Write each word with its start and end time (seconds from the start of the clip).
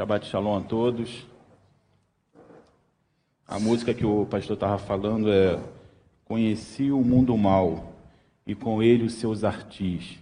Shabbat 0.00 0.26
Shalom 0.26 0.56
a 0.56 0.60
todos. 0.62 1.26
A 3.46 3.58
música 3.58 3.92
que 3.92 4.06
o 4.06 4.24
pastor 4.24 4.54
estava 4.54 4.78
falando 4.78 5.30
é 5.30 5.62
Conheci 6.24 6.90
o 6.90 7.04
mundo 7.04 7.36
mal 7.36 7.92
e 8.46 8.54
com 8.54 8.82
ele 8.82 9.04
os 9.04 9.12
seus 9.12 9.44
artis. 9.44 10.18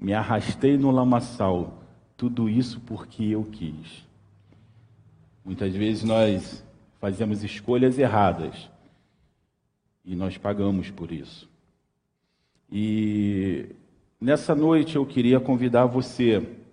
Me 0.00 0.12
arrastei 0.12 0.76
no 0.76 0.90
lamaçal, 0.90 1.80
tudo 2.16 2.48
isso 2.48 2.80
porque 2.80 3.22
eu 3.22 3.44
quis. 3.44 4.04
Muitas 5.44 5.72
vezes 5.76 6.02
nós 6.02 6.64
fazemos 7.00 7.44
escolhas 7.44 7.96
erradas 8.00 8.68
e 10.04 10.16
nós 10.16 10.36
pagamos 10.36 10.90
por 10.90 11.12
isso. 11.12 11.48
E 12.68 13.66
nessa 14.20 14.56
noite 14.56 14.96
eu 14.96 15.06
queria 15.06 15.38
convidar 15.38 15.86
você 15.86 16.63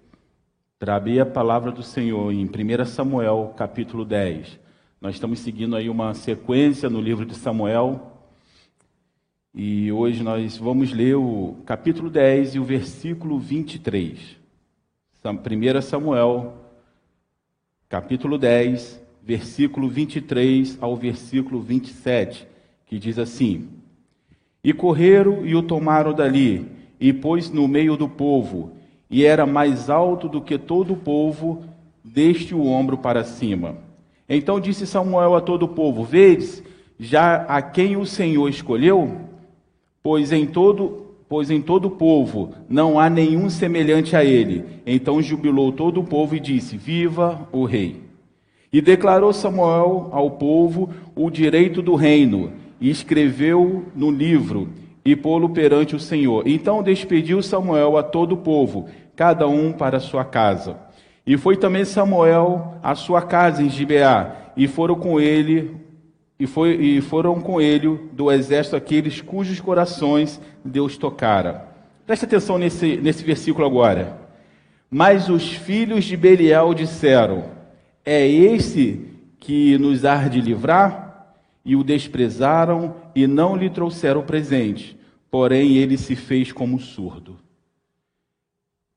abrir 0.89 1.20
a 1.20 1.25
palavra 1.27 1.71
do 1.71 1.84
Senhor 1.84 2.34
em 2.34 2.44
1 2.44 2.85
Samuel, 2.85 3.53
capítulo 3.55 4.03
10. 4.03 4.59
Nós 4.99 5.13
estamos 5.13 5.38
seguindo 5.38 5.76
aí 5.76 5.88
uma 5.88 6.16
sequência 6.16 6.90
no 6.90 6.99
livro 6.99 7.23
de 7.23 7.35
Samuel. 7.35 8.12
E 9.54 9.91
hoje 9.91 10.23
nós 10.23 10.57
vamos 10.57 10.91
ler 10.91 11.16
o 11.17 11.57
capítulo 11.67 12.09
10 12.09 12.55
e 12.55 12.59
o 12.59 12.63
versículo 12.63 13.38
23. 13.38 14.38
1 15.23 15.81
Samuel, 15.84 16.55
capítulo 17.88 18.40
10, 18.40 18.99
versículo 19.21 19.88
23 19.88 20.79
ao 20.82 20.98
versículo 20.98 21.62
27, 21.62 22.48
que 22.88 22.98
diz 22.98 23.20
assim: 23.20 23.70
E 24.63 24.73
correram 24.73 25.45
e 25.45 25.54
o 25.54 25.62
tomaram 25.62 26.12
dali, 26.12 26.66
e 26.99 27.13
pôs 27.13 27.52
no 27.52 27.68
meio 27.68 27.95
do 27.95 28.09
povo, 28.09 28.80
e 29.11 29.25
era 29.25 29.45
mais 29.45 29.89
alto 29.89 30.29
do 30.29 30.39
que 30.39 30.57
todo 30.57 30.93
o 30.93 30.97
povo, 30.97 31.63
deste 32.01 32.55
o 32.55 32.65
ombro 32.65 32.97
para 32.97 33.25
cima. 33.25 33.75
Então 34.27 34.59
disse 34.59 34.87
Samuel 34.87 35.35
a 35.35 35.41
todo 35.41 35.63
o 35.63 35.68
povo: 35.68 36.05
Vedes 36.05 36.63
já 36.98 37.43
a 37.43 37.62
quem 37.62 37.98
o 37.98 38.05
Senhor 38.05 38.48
escolheu? 38.48 39.18
Pois 40.01 40.31
em 40.31 40.45
todo 40.48 41.01
pois 41.27 41.49
em 41.49 41.62
todo 41.62 41.85
o 41.85 41.91
povo 41.91 42.49
não 42.68 42.99
há 42.99 43.09
nenhum 43.09 43.49
semelhante 43.49 44.18
a 44.18 44.23
ele. 44.23 44.65
Então 44.85 45.21
jubilou 45.21 45.71
todo 45.71 45.99
o 45.99 46.05
povo 46.05 46.35
e 46.35 46.40
disse: 46.40 46.77
Viva 46.77 47.48
o 47.51 47.65
rei. 47.65 48.01
E 48.71 48.81
declarou 48.81 49.34
Samuel 49.34 50.09
ao 50.12 50.31
povo 50.31 50.90
o 51.13 51.29
direito 51.29 51.81
do 51.81 51.96
reino, 51.96 52.53
e 52.79 52.90
escreveu 52.90 53.84
no 53.93 54.09
livro 54.09 54.70
e 55.03 55.15
pô-lo 55.15 55.49
perante 55.49 55.96
o 55.96 55.99
Senhor. 55.99 56.48
Então 56.48 56.84
despediu 56.84 57.41
Samuel 57.41 57.98
a 57.98 58.03
todo 58.03 58.34
o 58.34 58.37
povo, 58.37 58.87
cada 59.15 59.48
um 59.48 59.71
para 59.71 59.99
sua 59.99 60.26
casa. 60.26 60.77
E 61.26 61.37
foi 61.37 61.55
também 61.55 61.85
Samuel 61.85 62.79
à 62.81 62.95
sua 62.95 63.21
casa 63.21 63.62
em 63.62 63.70
Gibeá, 63.70 64.35
e 64.57 64.68
foram 64.68 64.95
com 64.95 65.19
ele 65.19 65.75
e, 66.40 66.47
foi, 66.47 66.72
e 66.73 67.01
foram 67.01 67.40
com 67.40 67.62
ele 67.62 68.09
do 68.13 68.31
exército 68.31 68.75
aqueles 68.75 69.22
cujos 69.22 69.59
corações 69.59 70.41
Deus 70.66 70.97
tocara. 70.97 71.69
Preste 72.06 72.25
atenção 72.25 72.57
nesse, 72.57 72.97
nesse 72.97 73.23
versículo 73.23 73.66
agora. 73.66 74.19
Mas 74.90 75.29
os 75.29 75.53
filhos 75.53 76.03
de 76.03 76.18
Belial 76.18 76.73
disseram: 76.73 77.46
É 78.03 78.28
esse 78.28 79.06
que 79.40 79.78
nos 79.78 80.03
há 80.03 80.28
de 80.28 80.41
livrar? 80.41 81.09
E 81.63 81.75
o 81.75 81.84
desprezaram 81.84 82.96
e 83.13 83.28
não 83.28 83.56
lhe 83.56 83.69
trouxeram 83.69 84.23
presente. 84.23 84.97
Porém, 85.29 85.78
ele 85.78 85.96
se 85.96 86.16
fez 86.16 86.51
como 86.51 86.79
surdo. 86.79 87.38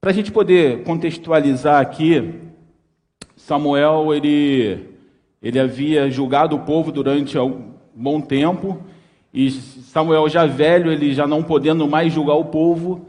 Para 0.05 0.11
a 0.11 0.15
gente 0.15 0.31
poder 0.31 0.83
contextualizar 0.83 1.81
aqui, 1.81 2.35
Samuel 3.37 4.13
ele, 4.13 4.91
ele 5.43 5.59
havia 5.59 6.11
julgado 6.11 6.55
o 6.55 6.59
povo 6.59 6.93
durante 6.93 7.39
um 7.39 7.71
bom 7.95 8.21
tempo, 8.21 8.83
e 9.33 9.51
Samuel 9.51 10.29
já 10.29 10.45
velho, 10.45 10.93
ele 10.93 11.15
já 11.15 11.27
não 11.27 11.43
podendo 11.43 11.89
mais 11.89 12.13
julgar 12.13 12.35
o 12.35 12.45
povo, 12.45 13.07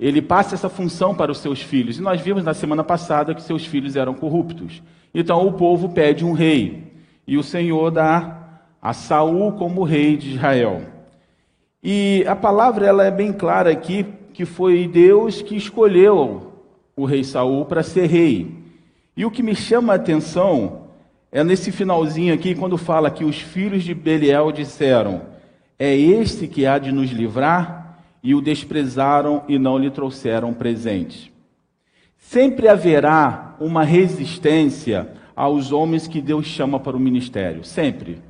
ele 0.00 0.22
passa 0.22 0.54
essa 0.54 0.70
função 0.70 1.14
para 1.14 1.30
os 1.30 1.36
seus 1.36 1.60
filhos. 1.60 1.98
E 1.98 2.00
nós 2.00 2.18
vimos 2.22 2.42
na 2.42 2.54
semana 2.54 2.82
passada 2.82 3.34
que 3.34 3.42
seus 3.42 3.66
filhos 3.66 3.94
eram 3.94 4.14
corruptos. 4.14 4.82
Então 5.12 5.46
o 5.46 5.52
povo 5.52 5.90
pede 5.90 6.24
um 6.24 6.32
rei, 6.32 6.82
e 7.26 7.36
o 7.36 7.42
Senhor 7.42 7.90
dá 7.90 8.62
a 8.80 8.94
Saul 8.94 9.52
como 9.52 9.84
rei 9.84 10.16
de 10.16 10.36
Israel. 10.36 10.80
E 11.84 12.24
a 12.26 12.34
palavra 12.34 12.86
ela 12.86 13.04
é 13.04 13.10
bem 13.10 13.34
clara 13.34 13.70
aqui 13.70 14.06
que 14.38 14.44
foi 14.44 14.86
Deus 14.86 15.42
que 15.42 15.56
escolheu 15.56 16.47
o 16.98 17.04
rei 17.04 17.22
Saul 17.22 17.64
para 17.64 17.82
ser 17.82 18.06
rei. 18.06 18.54
E 19.16 19.24
o 19.24 19.30
que 19.30 19.42
me 19.42 19.54
chama 19.54 19.92
a 19.92 19.96
atenção 19.96 20.88
é 21.30 21.44
nesse 21.44 21.70
finalzinho 21.70 22.34
aqui, 22.34 22.54
quando 22.54 22.76
fala 22.76 23.10
que 23.10 23.24
os 23.24 23.40
filhos 23.40 23.84
de 23.84 23.94
Belial 23.94 24.50
disseram: 24.50 25.22
É 25.78 25.94
este 25.94 26.48
que 26.48 26.66
há 26.66 26.78
de 26.78 26.90
nos 26.90 27.10
livrar, 27.10 28.00
e 28.22 28.34
o 28.34 28.40
desprezaram 28.40 29.42
e 29.48 29.58
não 29.58 29.78
lhe 29.78 29.90
trouxeram 29.90 30.52
presente. 30.52 31.32
Sempre 32.18 32.66
haverá 32.68 33.54
uma 33.60 33.84
resistência 33.84 35.08
aos 35.36 35.70
homens 35.70 36.08
que 36.08 36.20
Deus 36.20 36.46
chama 36.46 36.80
para 36.80 36.96
o 36.96 37.00
ministério, 37.00 37.62
sempre. 37.62 38.20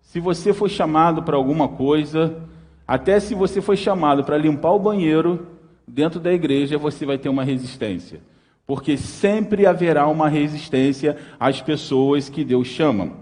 Se 0.00 0.18
você 0.18 0.52
foi 0.52 0.68
chamado 0.68 1.22
para 1.22 1.36
alguma 1.36 1.68
coisa, 1.68 2.42
até 2.86 3.20
se 3.20 3.34
você 3.34 3.60
foi 3.60 3.76
chamado 3.76 4.24
para 4.24 4.36
limpar 4.36 4.72
o 4.72 4.78
banheiro, 4.78 5.46
dentro 5.86 6.18
da 6.18 6.32
igreja 6.32 6.78
você 6.78 7.06
vai 7.06 7.18
ter 7.18 7.28
uma 7.28 7.44
resistência. 7.44 8.20
Porque 8.66 8.96
sempre 8.96 9.66
haverá 9.66 10.08
uma 10.08 10.28
resistência 10.28 11.16
às 11.38 11.60
pessoas 11.60 12.28
que 12.28 12.44
Deus 12.44 12.66
chama. 12.66 13.12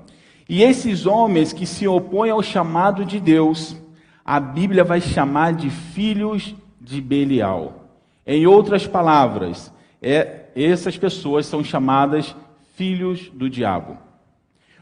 E 0.49 0.63
esses 0.63 1.07
homens 1.07 1.53
que 1.53 1.67
se 1.67 1.87
opõem 1.87 2.31
ao 2.31 2.43
chamado 2.43 3.05
de 3.05 3.21
Deus, 3.21 3.77
a 4.25 4.41
Bíblia 4.41 4.85
vai 4.85 5.01
chamar 5.01 5.53
de 5.53 5.69
filhos 5.69 6.55
de 6.81 7.01
Belial. 7.01 7.85
Em 8.27 8.47
outras 8.47 8.87
palavras, 8.87 9.73
é, 10.01 10.47
essas 10.57 10.97
pessoas 10.97 11.47
são 11.47 11.63
chamadas 11.63 12.35
filhos 12.75 13.31
do 13.33 13.51
diabo. 13.51 13.99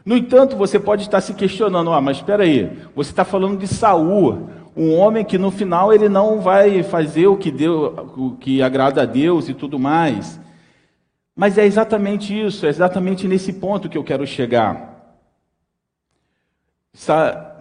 No 0.05 0.17
entanto, 0.17 0.57
você 0.57 0.79
pode 0.79 1.03
estar 1.03 1.21
se 1.21 1.33
questionando, 1.33 1.91
ah, 1.91 2.01
mas 2.01 2.17
espera 2.17 2.43
aí, 2.43 2.69
você 2.93 3.11
está 3.11 3.23
falando 3.23 3.57
de 3.57 3.67
Saul, 3.67 4.49
um 4.75 4.95
homem 4.95 5.23
que 5.23 5.37
no 5.37 5.51
final 5.51 5.93
ele 5.93 6.09
não 6.09 6.41
vai 6.41 6.81
fazer 6.83 7.27
o 7.27 7.37
que, 7.37 7.51
deu, 7.51 8.11
o 8.17 8.31
que 8.31 8.61
agrada 8.61 9.03
a 9.03 9.05
Deus 9.05 9.49
e 9.49 9.53
tudo 9.53 9.77
mais. 9.77 10.39
Mas 11.35 11.57
é 11.57 11.65
exatamente 11.65 12.39
isso, 12.39 12.65
é 12.65 12.69
exatamente 12.69 13.27
nesse 13.27 13.53
ponto 13.53 13.89
que 13.89 13.97
eu 13.97 14.03
quero 14.03 14.25
chegar. 14.25 14.93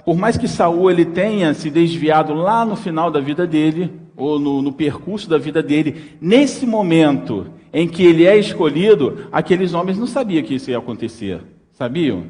Por 0.04 0.16
mais 0.16 0.36
que 0.36 0.48
Saul 0.48 0.90
ele 0.90 1.04
tenha 1.04 1.54
se 1.54 1.70
desviado 1.70 2.34
lá 2.34 2.64
no 2.64 2.76
final 2.76 3.10
da 3.10 3.20
vida 3.20 3.46
dele, 3.46 3.92
ou 4.16 4.38
no, 4.38 4.60
no 4.60 4.72
percurso 4.72 5.28
da 5.28 5.38
vida 5.38 5.62
dele, 5.62 6.16
nesse 6.20 6.66
momento 6.66 7.46
em 7.72 7.88
que 7.88 8.04
ele 8.04 8.26
é 8.26 8.36
escolhido, 8.36 9.26
aqueles 9.32 9.72
homens 9.72 9.98
não 9.98 10.06
sabiam 10.06 10.42
que 10.42 10.54
isso 10.54 10.70
ia 10.70 10.78
acontecer. 10.78 11.40
Sabiam? 11.72 12.24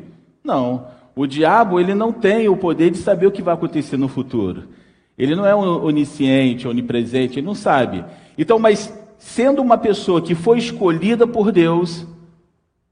Não. 0.44 0.86
O 1.14 1.26
diabo 1.26 1.78
ele 1.78 1.94
não 1.94 2.12
tem 2.12 2.48
o 2.48 2.56
poder 2.56 2.90
de 2.90 2.98
saber 2.98 3.26
o 3.26 3.32
que 3.32 3.42
vai 3.42 3.54
acontecer 3.54 3.96
no 3.96 4.08
futuro. 4.08 4.68
Ele 5.16 5.36
não 5.36 5.46
é 5.46 5.54
onisciente, 5.54 6.66
onipresente, 6.66 7.38
ele 7.38 7.46
não 7.46 7.54
sabe. 7.54 8.04
Então, 8.36 8.58
mas 8.58 8.92
sendo 9.18 9.60
uma 9.60 9.76
pessoa 9.76 10.22
que 10.22 10.34
foi 10.34 10.58
escolhida 10.58 11.26
por 11.26 11.52
Deus, 11.52 12.06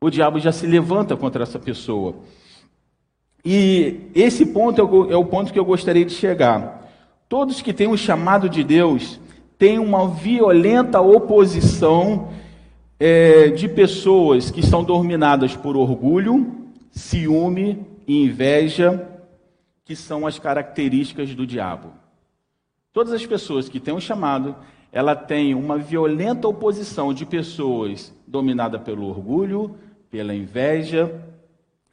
o 0.00 0.10
diabo 0.10 0.38
já 0.38 0.52
se 0.52 0.66
levanta 0.66 1.16
contra 1.16 1.42
essa 1.42 1.58
pessoa. 1.58 2.14
E 3.44 4.00
esse 4.14 4.44
ponto 4.46 5.08
é 5.10 5.16
o 5.16 5.24
ponto 5.24 5.52
que 5.52 5.58
eu 5.58 5.64
gostaria 5.64 6.04
de 6.04 6.12
chegar. 6.12 6.90
Todos 7.28 7.62
que 7.62 7.72
têm 7.72 7.86
o 7.86 7.92
um 7.92 7.96
chamado 7.96 8.48
de 8.48 8.62
Deus 8.62 9.18
têm 9.58 9.78
uma 9.78 10.08
violenta 10.08 11.00
oposição 11.00 12.28
é, 12.98 13.48
de 13.48 13.66
pessoas 13.66 14.50
que 14.50 14.64
são 14.64 14.84
dominadas 14.84 15.56
por 15.56 15.76
orgulho, 15.76 16.46
ciúme 16.90 17.86
e 18.10 18.24
inveja, 18.24 19.08
que 19.84 19.94
são 19.94 20.26
as 20.26 20.36
características 20.36 21.32
do 21.32 21.46
diabo. 21.46 21.92
Todas 22.92 23.12
as 23.12 23.24
pessoas 23.24 23.68
que 23.68 23.78
têm 23.78 23.94
um 23.94 24.00
chamado, 24.00 24.56
ela 24.90 25.14
tem 25.14 25.54
uma 25.54 25.78
violenta 25.78 26.48
oposição 26.48 27.14
de 27.14 27.24
pessoas 27.24 28.12
dominadas 28.26 28.82
pelo 28.82 29.06
orgulho, 29.06 29.76
pela 30.10 30.34
inveja 30.34 31.24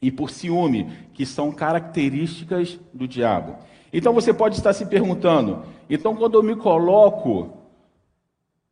e 0.02 0.10
por 0.10 0.28
ciúme, 0.30 0.90
que 1.14 1.24
são 1.24 1.52
características 1.52 2.80
do 2.92 3.06
diabo. 3.06 3.54
Então 3.92 4.12
você 4.12 4.34
pode 4.34 4.56
estar 4.56 4.72
se 4.72 4.86
perguntando: 4.86 5.62
então 5.88 6.16
quando 6.16 6.34
eu 6.34 6.42
me 6.42 6.56
coloco 6.56 7.58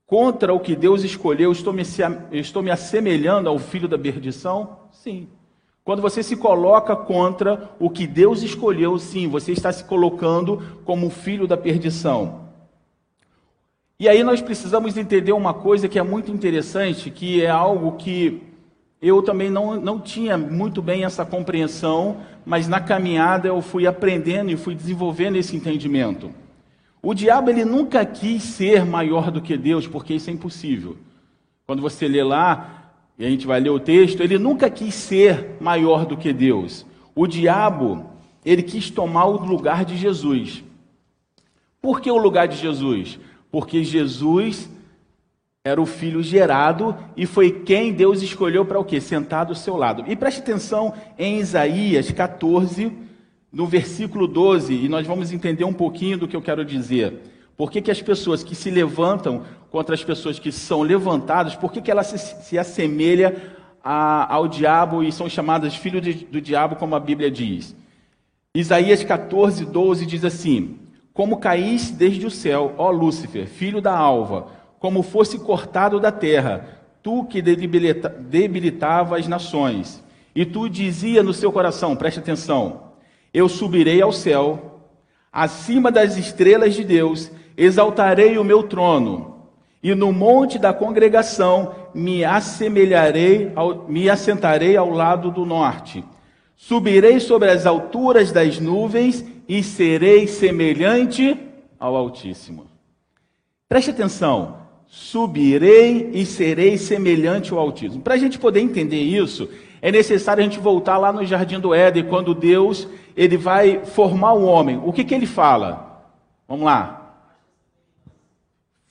contra 0.05 0.53
o 0.53 0.59
que 0.59 0.75
Deus 0.75 1.05
escolheu, 1.05 1.53
estou 1.53 1.73
me, 1.73 1.85
estou 2.33 2.61
me 2.61 2.73
assemelhando 2.73 3.49
ao 3.49 3.61
filho 3.61 3.87
da 3.87 3.97
perdição? 3.97 4.81
Sim. 4.91 5.29
Quando 5.87 6.03
você 6.03 6.21
se 6.21 6.35
coloca 6.35 6.97
contra 6.97 7.71
o 7.79 7.89
que 7.89 8.09
Deus 8.09 8.43
escolheu, 8.43 8.99
sim, 8.99 9.29
você 9.29 9.53
está 9.53 9.71
se 9.71 9.85
colocando 9.85 10.61
como 10.85 11.09
filho 11.09 11.47
da 11.47 11.57
perdição. 11.57 12.41
E 13.97 14.09
aí 14.09 14.25
nós 14.25 14.43
precisamos 14.43 14.97
entender 14.97 15.31
uma 15.31 15.55
coisa 15.55 15.87
que 15.87 15.97
é 15.97 16.03
muito 16.03 16.33
interessante, 16.33 17.09
que 17.09 17.41
é 17.41 17.49
algo 17.49 17.93
que 17.93 18.43
eu 19.01 19.23
também 19.23 19.49
não, 19.49 19.81
não 19.81 20.01
tinha 20.01 20.37
muito 20.37 20.83
bem 20.83 21.05
essa 21.05 21.25
compreensão, 21.25 22.17
mas 22.45 22.67
na 22.67 22.81
caminhada 22.81 23.47
eu 23.47 23.63
fui 23.63 23.87
aprendendo 23.87 24.51
e 24.51 24.57
fui 24.57 24.75
desenvolvendo 24.75 25.37
esse 25.37 25.55
entendimento. 25.55 26.33
O 27.01 27.15
diabo 27.15 27.49
ele 27.49 27.65
nunca 27.65 28.05
quis 28.05 28.43
ser 28.43 28.85
maior 28.85 29.31
do 29.31 29.41
que 29.41 29.57
Deus, 29.57 29.87
porque 29.87 30.15
isso 30.15 30.31
é 30.31 30.33
impossível. 30.33 30.97
Quando 31.65 31.81
você 31.81 32.09
lê 32.09 32.25
lá, 32.25 32.76
e 33.19 33.25
a 33.25 33.31
gente 33.31 33.47
vai 33.47 33.61
ler 33.61 33.71
o 33.71 33.81
texto, 33.81 34.23
ele 34.23 34.39
nunca 34.39 34.69
quis 34.69 34.95
ser 34.95 35.57
maior 35.59 36.05
do 36.05 36.17
que 36.17 36.33
Deus. 36.33 36.85
O 37.15 37.27
diabo, 37.27 38.05
ele 38.45 38.63
quis 38.63 38.91
tomar 38.91 39.25
o 39.25 39.45
lugar 39.45 39.85
de 39.85 39.97
Jesus. 39.97 40.63
Por 41.81 42.01
que 42.01 42.11
o 42.11 42.19
lugar 42.19 42.47
de 42.47 42.57
Jesus? 42.57 43.19
Porque 43.51 43.83
Jesus 43.83 44.69
era 45.65 45.81
o 45.81 45.87
filho 45.87 46.23
gerado 46.23 46.95
e 47.17 47.27
foi 47.27 47.51
quem 47.51 47.93
Deus 47.93 48.23
escolheu 48.23 48.65
para 48.65 48.79
o 48.79 48.85
quê? 48.85 49.01
Sentado 49.01 49.49
ao 49.49 49.57
seu 49.57 49.77
lado. 49.77 50.05
E 50.07 50.15
preste 50.15 50.41
atenção 50.41 50.93
em 51.19 51.39
Isaías 51.39 52.11
14, 52.11 52.93
no 53.51 53.67
versículo 53.67 54.27
12, 54.27 54.75
e 54.75 54.89
nós 54.89 55.07
vamos 55.07 55.33
entender 55.33 55.65
um 55.65 55.73
pouquinho 55.73 56.19
do 56.19 56.29
que 56.29 56.37
eu 56.37 56.43
quero 56.43 56.65
dizer. 56.65 57.15
Por 57.57 57.71
que, 57.71 57.81
que 57.81 57.91
as 57.91 58.03
pessoas 58.03 58.45
que 58.45 58.55
se 58.55 58.71
levantam 58.71 59.43
contra 59.77 59.95
as 59.95 60.03
pessoas 60.03 60.39
que 60.39 60.51
são 60.51 60.81
levantadas, 60.81 61.55
por 61.55 61.71
que, 61.71 61.83
que 61.83 61.91
ela 61.91 62.03
se, 62.03 62.17
se 62.17 62.59
assemelha 62.59 63.37
a, 63.85 64.35
ao 64.35 64.49
diabo 64.49 65.05
e 65.05 65.13
são 65.13 65.29
chamadas 65.29 65.77
filhos 65.77 66.01
de, 66.01 66.15
do 66.15 66.41
diabo, 66.41 66.77
como 66.77 66.95
a 66.95 66.99
Bíblia 66.99 67.31
diz? 67.31 67.77
Isaías 68.55 69.05
14, 69.05 69.67
12 69.67 70.07
diz 70.07 70.25
assim: 70.25 70.79
Como 71.13 71.37
caís 71.37 71.91
desde 71.91 72.25
o 72.25 72.31
céu, 72.31 72.73
ó 72.79 72.91
Lúcifer, 72.91 73.47
filho 73.47 73.83
da 73.83 73.95
alva, 73.95 74.47
como 74.79 75.03
fosse 75.03 75.39
cortado 75.41 76.01
da 76.01 76.11
terra, 76.11 76.67
tu 77.03 77.25
que 77.25 77.43
debilita, 77.43 78.09
debilitava 78.09 79.19
as 79.19 79.29
nações. 79.29 80.03
E 80.35 80.47
tu 80.47 80.71
dizia 80.71 81.23
no 81.23 81.35
seu 81.35 81.53
coração, 81.53 81.95
preste 81.95 82.19
atenção: 82.19 82.93
Eu 83.31 83.47
subirei 83.47 84.01
ao 84.01 84.11
céu, 84.11 84.81
acima 85.31 85.93
das 85.93 86.17
estrelas 86.17 86.73
de 86.73 86.83
Deus, 86.83 87.31
exaltarei 87.59 88.39
o 88.39 88.45
meu 88.45 88.63
trono, 88.63 89.36
e 89.87 89.95
no 89.95 90.13
monte 90.13 90.59
da 90.59 90.73
congregação 90.73 91.73
me 91.95 92.25
assemelharei, 92.25 93.53
ao, 93.55 93.87
me 93.87 94.11
assentarei 94.11 94.77
ao 94.77 94.91
lado 94.91 95.31
do 95.31 95.47
norte. 95.47 96.05
Subirei 96.57 97.21
sobre 97.21 97.49
as 97.53 97.67
alturas 97.67 98.33
das 98.33 98.59
nuvens 98.59 99.25
e 99.49 99.63
serei 99.63 100.27
semelhante 100.27 101.39
ao 101.79 101.95
Altíssimo. 101.95 102.67
Preste 103.69 103.91
atenção, 103.91 104.57
subirei 104.89 106.11
e 106.13 106.27
serei 106.27 106.77
semelhante 106.77 107.53
ao 107.53 107.61
Altíssimo. 107.61 108.03
Para 108.03 108.15
a 108.15 108.19
gente 108.19 108.41
poder 108.41 108.59
entender 108.59 109.03
isso, 109.03 109.49
é 109.81 109.93
necessário 109.93 110.41
a 110.41 110.45
gente 110.45 110.59
voltar 110.59 110.99
lá 110.99 111.13
no 111.13 111.25
Jardim 111.25 111.61
do 111.61 111.73
Éden, 111.73 112.07
quando 112.07 112.35
Deus 112.35 112.89
ele 113.17 113.37
vai 113.37 113.85
formar 113.85 114.33
o 114.33 114.47
homem. 114.47 114.81
O 114.85 114.93
que, 114.93 115.05
que 115.05 115.15
ele 115.15 115.27
fala? 115.27 116.11
Vamos 116.49 116.65
lá. 116.65 117.06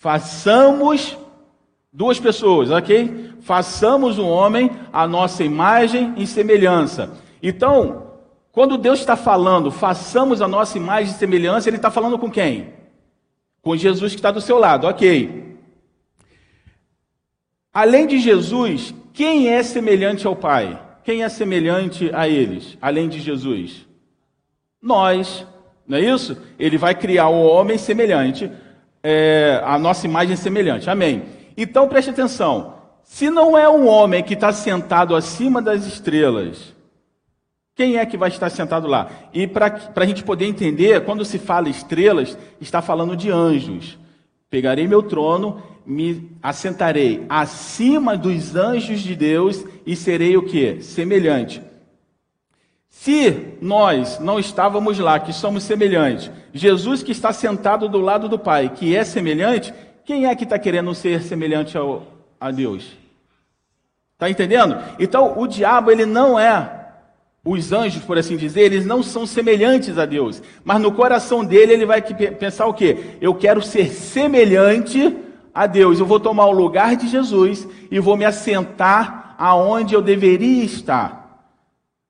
Façamos 0.05 1.17
duas 1.91 2.19
pessoas, 2.19 2.69
ok? 2.69 3.31
Façamos 3.41 4.19
o 4.19 4.27
homem 4.27 4.69
a 4.93 5.07
nossa 5.07 5.43
imagem 5.43 6.13
e 6.15 6.27
semelhança. 6.27 7.11
Então, 7.41 8.11
quando 8.51 8.77
Deus 8.77 8.99
está 8.99 9.15
falando, 9.15 9.71
façamos 9.71 10.43
a 10.43 10.47
nossa 10.47 10.77
imagem 10.77 11.11
e 11.11 11.17
semelhança, 11.17 11.67
Ele 11.69 11.77
está 11.77 11.89
falando 11.89 12.19
com 12.19 12.29
quem? 12.29 12.71
Com 13.63 13.75
Jesus 13.75 14.11
que 14.11 14.19
está 14.19 14.29
do 14.29 14.39
seu 14.39 14.59
lado, 14.59 14.85
ok. 14.85 15.57
Além 17.73 18.05
de 18.05 18.19
Jesus, 18.19 18.93
quem 19.11 19.49
é 19.49 19.63
semelhante 19.63 20.27
ao 20.27 20.35
Pai? 20.35 20.79
Quem 21.03 21.23
é 21.23 21.29
semelhante 21.29 22.11
a 22.13 22.29
eles, 22.29 22.77
além 22.79 23.09
de 23.09 23.19
Jesus? 23.19 23.87
Nós, 24.79 25.47
não 25.87 25.97
é 25.97 26.01
isso? 26.01 26.37
Ele 26.59 26.77
vai 26.77 26.93
criar 26.93 27.29
o 27.29 27.43
homem 27.43 27.79
semelhante, 27.79 28.51
é, 29.07 29.61
a 29.63 29.77
nossa 29.77 30.07
imagem 30.07 30.35
semelhante. 30.35 30.89
Amém. 30.89 31.23
Então 31.55 31.87
preste 31.87 32.09
atenção: 32.09 32.73
se 33.03 33.29
não 33.29 33.55
é 33.55 33.69
um 33.69 33.87
homem 33.87 34.23
que 34.23 34.33
está 34.33 34.51
sentado 34.51 35.15
acima 35.15 35.61
das 35.61 35.85
estrelas, 35.85 36.73
quem 37.75 37.97
é 37.97 38.05
que 38.05 38.17
vai 38.17 38.29
estar 38.29 38.49
sentado 38.49 38.87
lá? 38.87 39.09
E 39.31 39.45
para 39.45 39.91
a 39.95 40.05
gente 40.05 40.23
poder 40.23 40.45
entender, 40.45 41.05
quando 41.05 41.23
se 41.23 41.37
fala 41.37 41.69
estrelas, 41.69 42.35
está 42.59 42.81
falando 42.81 43.15
de 43.15 43.29
anjos. 43.29 43.97
Pegarei 44.49 44.87
meu 44.87 45.03
trono 45.03 45.61
me 45.85 46.31
assentarei 46.41 47.25
acima 47.29 48.17
dos 48.17 48.55
anjos 48.55 49.01
de 49.01 49.15
Deus 49.15 49.63
e 49.85 49.95
serei 49.95 50.35
o 50.35 50.43
que? 50.43 50.81
Semelhante. 50.81 51.61
Se 52.97 53.57
nós 53.61 54.19
não 54.19 54.39
estávamos 54.39 54.97
lá, 54.97 55.19
que 55.19 55.33
somos 55.33 55.63
semelhantes, 55.63 56.31
Jesus 56.53 57.03
que 57.03 57.11
está 57.11 57.33
sentado 57.33 57.89
do 57.89 57.99
lado 57.99 58.29
do 58.29 58.39
Pai, 58.39 58.71
que 58.73 58.95
é 58.95 59.03
semelhante, 59.03 59.73
quem 60.05 60.25
é 60.25 60.33
que 60.33 60.45
está 60.45 60.57
querendo 60.57 60.95
ser 60.95 61.21
semelhante 61.21 61.77
ao, 61.77 62.03
a 62.39 62.49
Deus? 62.49 62.93
Está 64.13 64.29
entendendo? 64.29 64.77
Então, 64.97 65.37
o 65.37 65.45
diabo, 65.45 65.91
ele 65.91 66.05
não 66.05 66.39
é, 66.39 66.85
os 67.43 67.73
anjos, 67.73 68.01
por 68.01 68.17
assim 68.17 68.37
dizer, 68.37 68.61
eles 68.61 68.85
não 68.85 69.03
são 69.03 69.27
semelhantes 69.27 69.97
a 69.97 70.05
Deus. 70.05 70.41
Mas 70.63 70.81
no 70.81 70.91
coração 70.91 71.43
dele, 71.43 71.73
ele 71.73 71.85
vai 71.85 72.01
pensar 72.01 72.65
o 72.65 72.73
quê? 72.73 73.17
Eu 73.19 73.35
quero 73.35 73.61
ser 73.61 73.91
semelhante 73.91 75.15
a 75.53 75.67
Deus, 75.67 75.99
eu 75.99 76.05
vou 76.05 76.19
tomar 76.19 76.45
o 76.45 76.51
lugar 76.51 76.95
de 76.95 77.09
Jesus 77.09 77.67
e 77.91 77.99
vou 77.99 78.15
me 78.15 78.25
assentar 78.25 79.35
aonde 79.37 79.93
eu 79.93 80.01
deveria 80.01 80.63
estar. 80.63 81.24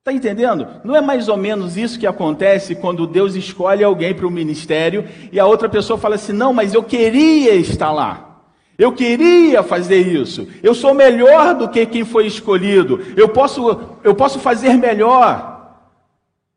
Está 0.05 0.13
entendendo? 0.13 0.67
Não 0.83 0.95
é 0.95 1.01
mais 1.01 1.27
ou 1.27 1.35
menos 1.35 1.77
isso 1.77 1.97
que 1.97 2.05
acontece 2.05 2.75
quando 2.75 3.07
Deus 3.07 3.33
escolhe 3.33 3.83
alguém 3.83 4.13
para 4.13 4.27
o 4.27 4.29
ministério 4.29 5.03
e 5.31 5.39
a 5.39 5.47
outra 5.47 5.67
pessoa 5.67 5.97
fala 5.97 6.13
assim: 6.13 6.31
não, 6.31 6.53
mas 6.53 6.75
eu 6.75 6.83
queria 6.83 7.55
estar 7.55 7.91
lá. 7.91 8.43
Eu 8.77 8.91
queria 8.91 9.63
fazer 9.63 9.97
isso. 9.97 10.47
Eu 10.61 10.75
sou 10.75 10.93
melhor 10.93 11.55
do 11.55 11.67
que 11.67 11.83
quem 11.87 12.05
foi 12.05 12.27
escolhido. 12.27 13.01
Eu 13.17 13.29
posso, 13.29 13.81
eu 14.03 14.13
posso 14.13 14.37
fazer 14.37 14.75
melhor. 14.75 15.73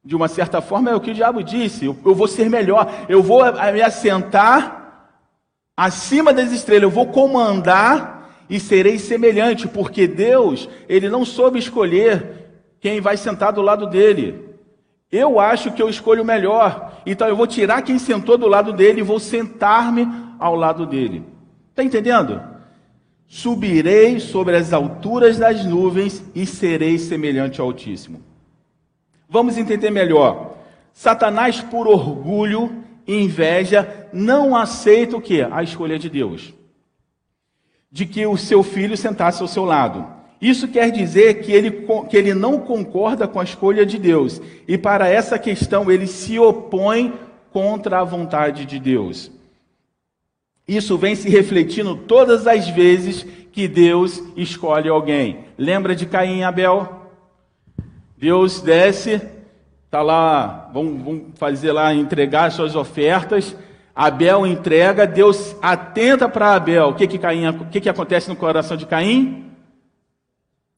De 0.05 0.15
uma 0.15 0.29
certa 0.29 0.61
forma 0.61 0.91
é 0.91 0.95
o 0.95 1.01
que 1.01 1.13
o 1.13 1.15
diabo 1.15 1.43
disse. 1.43 1.87
Eu, 1.87 1.97
eu 2.05 2.15
vou 2.15 2.29
ser 2.29 2.51
melhor. 2.51 3.07
Eu 3.09 3.23
vou 3.23 3.41
me 3.73 3.81
assentar 3.81 5.07
acima 5.75 6.35
das 6.35 6.53
estrelas, 6.53 6.83
eu 6.83 6.91
vou 6.91 7.07
comandar 7.07 8.31
e 8.51 8.61
serei 8.61 8.99
semelhante, 8.99 9.67
porque 9.67 10.07
Deus, 10.07 10.69
ele 10.87 11.09
não 11.09 11.25
soube 11.25 11.59
escolher 11.59 12.48
quem 12.81 13.01
vai 13.01 13.17
sentar 13.17 13.53
do 13.53 13.63
lado 13.63 13.87
dele. 13.87 14.49
Eu 15.11 15.41
acho 15.41 15.73
que 15.73 15.81
eu 15.81 15.89
escolho 15.89 16.25
melhor, 16.25 17.01
então 17.07 17.27
eu 17.27 17.37
vou 17.37 17.47
tirar 17.47 17.83
quem 17.83 17.99
sentou 17.99 18.37
do 18.37 18.47
lado 18.47 18.73
dele 18.73 19.01
e 19.01 19.05
vou 19.05 19.19
sentar-me 19.19 20.07
ao 20.39 20.55
lado 20.55 20.85
dele. 20.85 21.25
Está 21.71 21.83
entendendo? 21.83 22.43
Subirei 23.27 24.21
sobre 24.21 24.57
as 24.57 24.73
alturas 24.73 25.39
das 25.39 25.65
nuvens 25.65 26.23
e 26.35 26.47
serei 26.47 26.99
semelhante 26.99 27.61
ao 27.61 27.69
Altíssimo. 27.69 28.23
Vamos 29.29 29.59
entender 29.59 29.91
melhor. 29.91 30.57
Satanás, 30.93 31.61
por 31.61 31.87
orgulho, 31.87 32.85
inveja, 33.07 34.09
não 34.13 34.57
aceita 34.57 35.17
o 35.17 35.21
que? 35.21 35.43
A 35.43 35.63
escolha 35.63 35.99
de 35.99 36.09
Deus. 36.09 36.55
De 37.91 38.07
que 38.07 38.27
o 38.27 38.37
seu 38.37 38.63
filho 38.63 38.97
sentasse 38.97 39.43
ao 39.43 39.49
seu 39.49 39.65
lado. 39.65 40.18
Isso 40.41 40.69
quer 40.69 40.91
dizer 40.91 41.43
que 41.43 41.53
ele, 41.53 41.87
que 42.09 42.17
ele 42.17 42.35
não 42.35 42.61
concorda 42.61 43.27
com 43.27 43.41
a 43.41 43.45
escolha 43.45 43.85
de 43.85 43.99
Deus. 43.99 44.41
E 44.67 44.79
para 44.79 45.09
essa 45.09 45.39
questão 45.39 45.91
ele 45.91 46.07
se 46.07 46.39
opõe 46.39 47.13
contra 47.53 48.01
a 48.01 48.05
vontade 48.05 48.65
de 48.65 48.79
Deus. 48.79 49.31
Isso 50.67 50.97
vem 50.97 51.15
se 51.15 51.29
refletindo 51.29 51.97
todas 51.97 52.47
as 52.47 52.69
vezes 52.69 53.27
que 53.51 53.67
Deus 53.67 54.23
escolhe 54.37 54.89
alguém. 54.89 55.47
Lembra 55.57 55.97
de 55.97 56.07
Caim 56.07 56.39
e 56.39 56.45
Abel? 56.45 57.07
Deus 58.17 58.61
desce 58.61 59.21
Está 59.89 60.03
lá, 60.03 60.69
vamos, 60.71 61.03
vamos, 61.03 61.23
fazer 61.37 61.73
lá, 61.73 61.95
entregar 61.95 62.53
suas 62.53 62.77
ofertas. 62.77 63.57
Abel 63.97 64.47
entrega, 64.47 65.07
Deus 65.07 65.57
atenta 65.63 66.29
para 66.29 66.55
Abel. 66.55 66.91
O 66.91 66.95
que 66.95 67.07
que, 67.07 67.17
Caim, 67.17 67.49
o 67.49 67.65
que 67.65 67.81
que 67.81 67.89
acontece 67.89 68.29
no 68.29 68.37
coração 68.37 68.77
de 68.77 68.85
Caim? 68.85 69.48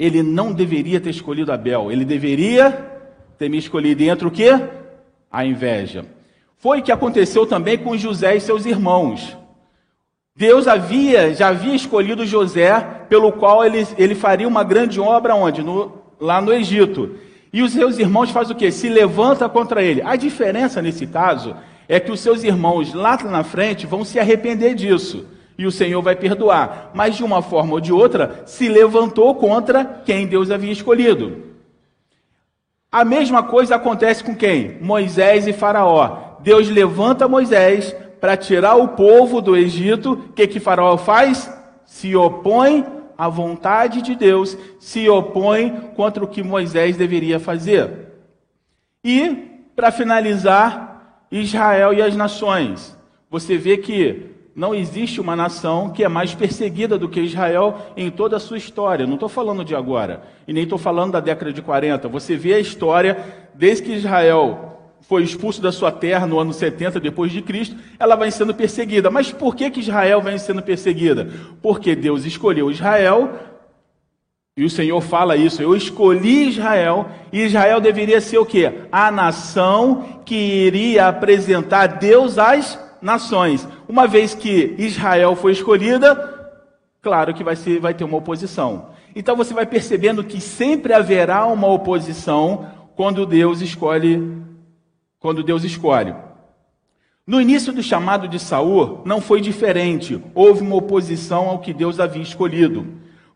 Ele 0.00 0.22
não 0.22 0.50
deveria 0.50 0.98
ter 0.98 1.10
escolhido 1.10 1.52
Abel, 1.52 1.92
ele 1.92 2.06
deveria 2.06 2.90
ter 3.38 3.50
me 3.50 3.58
escolhido. 3.58 4.02
E 4.02 4.08
entra 4.08 4.26
o 4.26 4.30
quê? 4.30 4.48
A 5.30 5.44
inveja. 5.44 6.06
Foi 6.56 6.80
o 6.80 6.82
que 6.82 6.90
aconteceu 6.90 7.44
também 7.44 7.76
com 7.76 7.98
José 7.98 8.34
e 8.34 8.40
seus 8.40 8.64
irmãos. 8.64 9.36
Deus 10.34 10.66
havia, 10.66 11.34
já 11.34 11.48
havia 11.48 11.74
escolhido 11.74 12.24
José, 12.24 12.80
pelo 13.10 13.30
qual 13.30 13.62
ele, 13.62 13.86
ele 13.98 14.14
faria 14.14 14.48
uma 14.48 14.64
grande 14.64 14.98
obra 14.98 15.34
onde? 15.34 15.62
No, 15.62 15.92
lá 16.18 16.40
no 16.40 16.50
Egito. 16.50 17.16
E 17.52 17.62
os 17.62 17.72
seus 17.72 17.98
irmãos 17.98 18.30
fazem 18.30 18.56
o 18.56 18.58
quê? 18.58 18.72
Se 18.72 18.88
levanta 18.88 19.50
contra 19.50 19.82
ele. 19.82 20.00
A 20.00 20.16
diferença 20.16 20.80
nesse 20.80 21.06
caso 21.06 21.54
é 21.86 22.00
que 22.00 22.10
os 22.10 22.20
seus 22.20 22.42
irmãos 22.42 22.94
lá 22.94 23.18
na 23.24 23.44
frente 23.44 23.86
vão 23.86 24.02
se 24.02 24.18
arrepender 24.18 24.74
disso. 24.74 25.26
E 25.60 25.66
o 25.66 25.70
Senhor 25.70 26.00
vai 26.00 26.16
perdoar. 26.16 26.90
Mas 26.94 27.16
de 27.16 27.22
uma 27.22 27.42
forma 27.42 27.74
ou 27.74 27.80
de 27.80 27.92
outra, 27.92 28.44
se 28.46 28.66
levantou 28.66 29.34
contra 29.34 29.84
quem 30.06 30.26
Deus 30.26 30.50
havia 30.50 30.72
escolhido. 30.72 31.42
A 32.90 33.04
mesma 33.04 33.42
coisa 33.42 33.74
acontece 33.74 34.24
com 34.24 34.34
quem? 34.34 34.78
Moisés 34.80 35.46
e 35.46 35.52
Faraó. 35.52 36.38
Deus 36.40 36.70
levanta 36.70 37.28
Moisés 37.28 37.94
para 38.18 38.38
tirar 38.38 38.76
o 38.76 38.88
povo 38.88 39.42
do 39.42 39.54
Egito. 39.54 40.12
O 40.12 40.32
que, 40.32 40.46
que 40.46 40.58
Faraó 40.58 40.96
faz? 40.96 41.52
Se 41.84 42.16
opõe 42.16 42.86
à 43.18 43.28
vontade 43.28 44.00
de 44.00 44.14
Deus, 44.14 44.56
se 44.78 45.10
opõe 45.10 45.90
contra 45.94 46.24
o 46.24 46.28
que 46.28 46.42
Moisés 46.42 46.96
deveria 46.96 47.38
fazer. 47.38 48.14
E, 49.04 49.60
para 49.76 49.90
finalizar, 49.90 51.26
Israel 51.30 51.92
e 51.92 52.00
as 52.00 52.16
nações. 52.16 52.96
Você 53.28 53.58
vê 53.58 53.76
que 53.76 54.39
não 54.60 54.74
existe 54.74 55.22
uma 55.22 55.34
nação 55.34 55.88
que 55.88 56.04
é 56.04 56.08
mais 56.08 56.34
perseguida 56.34 56.98
do 56.98 57.08
que 57.08 57.18
Israel 57.18 57.78
em 57.96 58.10
toda 58.10 58.36
a 58.36 58.38
sua 58.38 58.58
história. 58.58 59.06
Não 59.06 59.14
estou 59.14 59.26
falando 59.26 59.64
de 59.64 59.74
agora, 59.74 60.22
e 60.46 60.52
nem 60.52 60.64
estou 60.64 60.76
falando 60.76 61.12
da 61.12 61.20
década 61.20 61.50
de 61.50 61.62
40. 61.62 62.06
Você 62.08 62.36
vê 62.36 62.52
a 62.52 62.60
história, 62.60 63.16
desde 63.54 63.84
que 63.84 63.92
Israel 63.94 64.98
foi 65.00 65.22
expulso 65.22 65.62
da 65.62 65.72
sua 65.72 65.90
terra 65.90 66.26
no 66.26 66.38
ano 66.38 66.52
70 66.52 67.00
depois 67.00 67.32
de 67.32 67.40
Cristo, 67.40 67.74
ela 67.98 68.16
vai 68.16 68.30
sendo 68.30 68.54
perseguida. 68.54 69.08
Mas 69.08 69.32
por 69.32 69.56
que, 69.56 69.70
que 69.70 69.80
Israel 69.80 70.20
vem 70.20 70.36
sendo 70.36 70.62
perseguida? 70.62 71.30
Porque 71.62 71.96
Deus 71.96 72.26
escolheu 72.26 72.70
Israel, 72.70 73.30
e 74.58 74.62
o 74.62 74.68
Senhor 74.68 75.00
fala 75.00 75.36
isso, 75.36 75.62
eu 75.62 75.74
escolhi 75.74 76.50
Israel, 76.50 77.08
e 77.32 77.44
Israel 77.44 77.80
deveria 77.80 78.20
ser 78.20 78.36
o 78.36 78.44
quê? 78.44 78.70
A 78.92 79.10
nação 79.10 80.20
que 80.26 80.34
iria 80.36 81.08
apresentar 81.08 81.86
Deus 81.86 82.36
às 82.36 82.89
nações. 83.00 83.66
Uma 83.88 84.06
vez 84.06 84.34
que 84.34 84.74
Israel 84.78 85.34
foi 85.36 85.52
escolhida, 85.52 86.52
claro 87.00 87.34
que 87.34 87.44
vai, 87.44 87.56
ser, 87.56 87.80
vai 87.80 87.94
ter 87.94 88.04
uma 88.04 88.18
oposição. 88.18 88.90
Então 89.14 89.36
você 89.36 89.52
vai 89.52 89.66
percebendo 89.66 90.22
que 90.22 90.40
sempre 90.40 90.92
haverá 90.92 91.46
uma 91.46 91.66
oposição 91.66 92.66
quando 92.94 93.26
Deus 93.26 93.60
escolhe 93.60 94.40
quando 95.20 95.42
Deus 95.42 95.62
escolhe. 95.62 96.14
No 97.26 97.40
início 97.40 97.72
do 97.72 97.82
chamado 97.82 98.26
de 98.26 98.38
Saul, 98.40 99.02
não 99.04 99.20
foi 99.20 99.40
diferente. 99.40 100.20
Houve 100.34 100.62
uma 100.62 100.76
oposição 100.76 101.48
ao 101.48 101.60
que 101.60 101.72
Deus 101.72 102.00
havia 102.00 102.22
escolhido, 102.22 102.86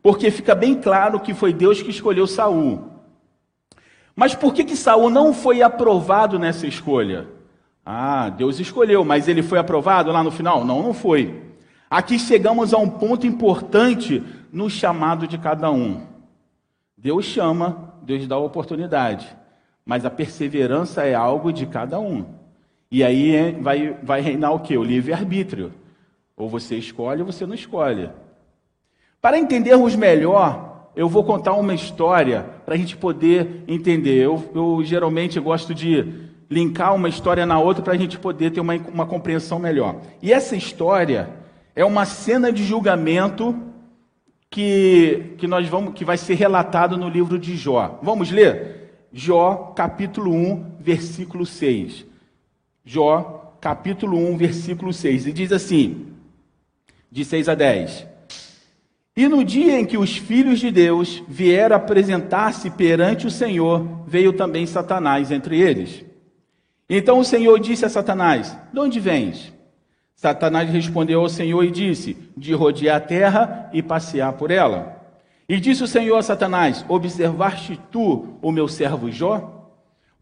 porque 0.02 0.30
fica 0.30 0.54
bem 0.54 0.74
claro 0.74 1.20
que 1.20 1.34
foi 1.34 1.52
Deus 1.52 1.82
que 1.82 1.90
escolheu 1.90 2.26
Saul. 2.26 2.90
Mas 4.16 4.34
por 4.34 4.54
que 4.54 4.64
que 4.64 4.76
Saul 4.76 5.10
não 5.10 5.34
foi 5.34 5.60
aprovado 5.60 6.38
nessa 6.38 6.66
escolha? 6.66 7.28
Ah, 7.84 8.30
Deus 8.30 8.58
escolheu, 8.58 9.04
mas 9.04 9.28
ele 9.28 9.42
foi 9.42 9.58
aprovado 9.58 10.10
lá 10.10 10.22
no 10.22 10.30
final? 10.30 10.64
Não, 10.64 10.82
não 10.82 10.94
foi. 10.94 11.42
Aqui 11.90 12.18
chegamos 12.18 12.72
a 12.72 12.78
um 12.78 12.88
ponto 12.88 13.26
importante 13.26 14.22
no 14.52 14.70
chamado 14.70 15.26
de 15.26 15.36
cada 15.36 15.70
um. 15.70 16.06
Deus 16.96 17.24
chama, 17.26 17.94
Deus 18.02 18.26
dá 18.26 18.36
a 18.36 18.38
oportunidade. 18.38 19.28
Mas 19.84 20.06
a 20.06 20.10
perseverança 20.10 21.02
é 21.04 21.14
algo 21.14 21.52
de 21.52 21.66
cada 21.66 22.00
um. 22.00 22.24
E 22.90 23.04
aí 23.04 23.34
é, 23.34 23.52
vai, 23.52 23.96
vai 24.02 24.20
reinar 24.20 24.52
o 24.52 24.60
que? 24.60 24.76
O 24.78 24.82
livre-arbítrio. 24.82 25.72
Ou 26.36 26.48
você 26.48 26.76
escolhe 26.76 27.20
ou 27.20 27.26
você 27.26 27.44
não 27.44 27.54
escolhe. 27.54 28.08
Para 29.20 29.38
entendermos 29.38 29.94
melhor, 29.94 30.90
eu 30.96 31.08
vou 31.08 31.24
contar 31.24 31.54
uma 31.54 31.74
história 31.74 32.46
para 32.64 32.74
a 32.74 32.78
gente 32.78 32.96
poder 32.96 33.64
entender. 33.66 34.24
Eu, 34.24 34.42
eu, 34.54 34.82
geralmente 34.84 35.38
gosto 35.40 35.74
de 35.74 36.30
linkar 36.50 36.94
uma 36.94 37.08
história 37.08 37.46
na 37.46 37.58
outra 37.58 37.82
para 37.82 37.94
a 37.94 37.96
gente 37.96 38.18
poder 38.18 38.50
ter 38.50 38.60
uma, 38.60 38.74
uma 38.74 39.06
compreensão 39.06 39.58
melhor. 39.58 40.00
E 40.22 40.32
essa 40.32 40.56
história 40.56 41.30
é 41.74 41.84
uma 41.84 42.04
cena 42.04 42.52
de 42.52 42.64
julgamento 42.64 43.54
que, 44.50 45.34
que 45.38 45.46
nós 45.46 45.68
vamos 45.68 45.94
que 45.94 46.04
vai 46.04 46.16
ser 46.16 46.34
relatado 46.34 46.96
no 46.96 47.08
livro 47.08 47.38
de 47.38 47.56
Jó. 47.56 47.98
Vamos 48.02 48.30
ler? 48.30 49.08
Jó, 49.12 49.72
capítulo 49.74 50.32
1, 50.32 50.76
versículo 50.78 51.44
6. 51.44 52.06
Jó, 52.84 53.56
capítulo 53.60 54.16
1, 54.16 54.36
versículo 54.36 54.92
6. 54.92 55.26
E 55.26 55.32
diz 55.32 55.50
assim, 55.52 56.06
de 57.10 57.24
6 57.24 57.48
a 57.48 57.54
10. 57.54 58.06
E 59.16 59.28
no 59.28 59.44
dia 59.44 59.78
em 59.78 59.84
que 59.84 59.96
os 59.96 60.16
filhos 60.16 60.58
de 60.58 60.70
Deus 60.70 61.22
vieram 61.28 61.76
apresentar-se 61.76 62.68
perante 62.70 63.26
o 63.26 63.30
Senhor, 63.30 64.02
veio 64.06 64.32
também 64.32 64.66
Satanás 64.66 65.30
entre 65.30 65.60
eles. 65.60 66.04
Então 66.88 67.18
o 67.18 67.24
Senhor 67.24 67.58
disse 67.58 67.84
a 67.84 67.88
Satanás: 67.88 68.56
De 68.72 68.78
onde 68.78 69.00
vens? 69.00 69.52
Satanás 70.14 70.70
respondeu 70.70 71.20
ao 71.20 71.28
Senhor 71.28 71.64
e 71.64 71.70
disse: 71.70 72.16
De 72.36 72.52
rodear 72.54 72.96
a 72.96 73.00
terra 73.00 73.70
e 73.72 73.82
passear 73.82 74.32
por 74.34 74.50
ela. 74.50 74.94
E 75.48 75.58
disse 75.58 75.82
o 75.82 75.88
Senhor 75.88 76.16
a 76.16 76.22
Satanás: 76.22 76.84
Observaste 76.88 77.78
tu 77.90 78.38
o 78.40 78.52
meu 78.52 78.68
servo 78.68 79.10
Jó? 79.10 79.70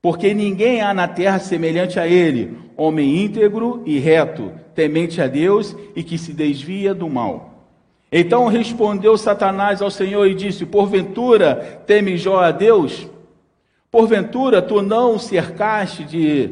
Porque 0.00 0.34
ninguém 0.34 0.80
há 0.80 0.92
na 0.92 1.06
terra 1.06 1.38
semelhante 1.38 2.00
a 2.00 2.08
ele, 2.08 2.58
homem 2.76 3.24
íntegro 3.24 3.82
e 3.86 4.00
reto, 4.00 4.52
temente 4.74 5.22
a 5.22 5.28
Deus 5.28 5.76
e 5.94 6.02
que 6.02 6.18
se 6.18 6.32
desvia 6.32 6.92
do 6.92 7.08
mal. 7.08 7.68
Então 8.10 8.46
respondeu 8.46 9.16
Satanás 9.16 9.80
ao 9.80 9.90
Senhor 9.90 10.26
e 10.26 10.34
disse: 10.34 10.66
Porventura 10.66 11.82
teme 11.86 12.16
Jó 12.16 12.40
a 12.40 12.50
Deus? 12.50 13.08
Porventura 13.92 14.60
tu 14.60 14.82
não 14.82 15.14
o 15.14 15.20
cercaste 15.20 16.02
de 16.02 16.50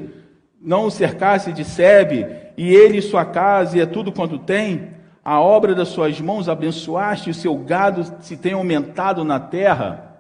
não 0.62 0.84
o 0.84 0.90
cercaste 0.90 1.52
de 1.52 1.64
Sebe, 1.64 2.26
e 2.56 2.72
ele 2.72 3.02
sua 3.02 3.24
casa 3.24 3.76
e 3.76 3.80
é 3.80 3.86
tudo 3.86 4.12
quanto 4.12 4.38
tem? 4.38 5.00
a 5.24 5.40
obra 5.40 5.74
das 5.74 5.88
suas 5.88 6.20
mãos 6.20 6.48
abençoaste, 6.48 7.30
o 7.30 7.34
seu 7.34 7.56
gado 7.56 8.16
se 8.22 8.36
tem 8.36 8.52
aumentado 8.52 9.22
na 9.22 9.38
terra. 9.38 10.18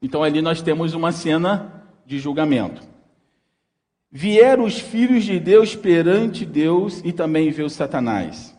Então 0.00 0.22
ali 0.22 0.40
nós 0.40 0.62
temos 0.62 0.94
uma 0.94 1.12
cena 1.12 1.84
de 2.06 2.18
julgamento. 2.18 2.82
Vieram 4.10 4.64
os 4.64 4.78
filhos 4.78 5.24
de 5.24 5.38
Deus 5.38 5.76
perante 5.76 6.44
Deus 6.44 7.00
e 7.04 7.12
também 7.12 7.50
veio 7.50 7.68
Satanás. 7.68 8.56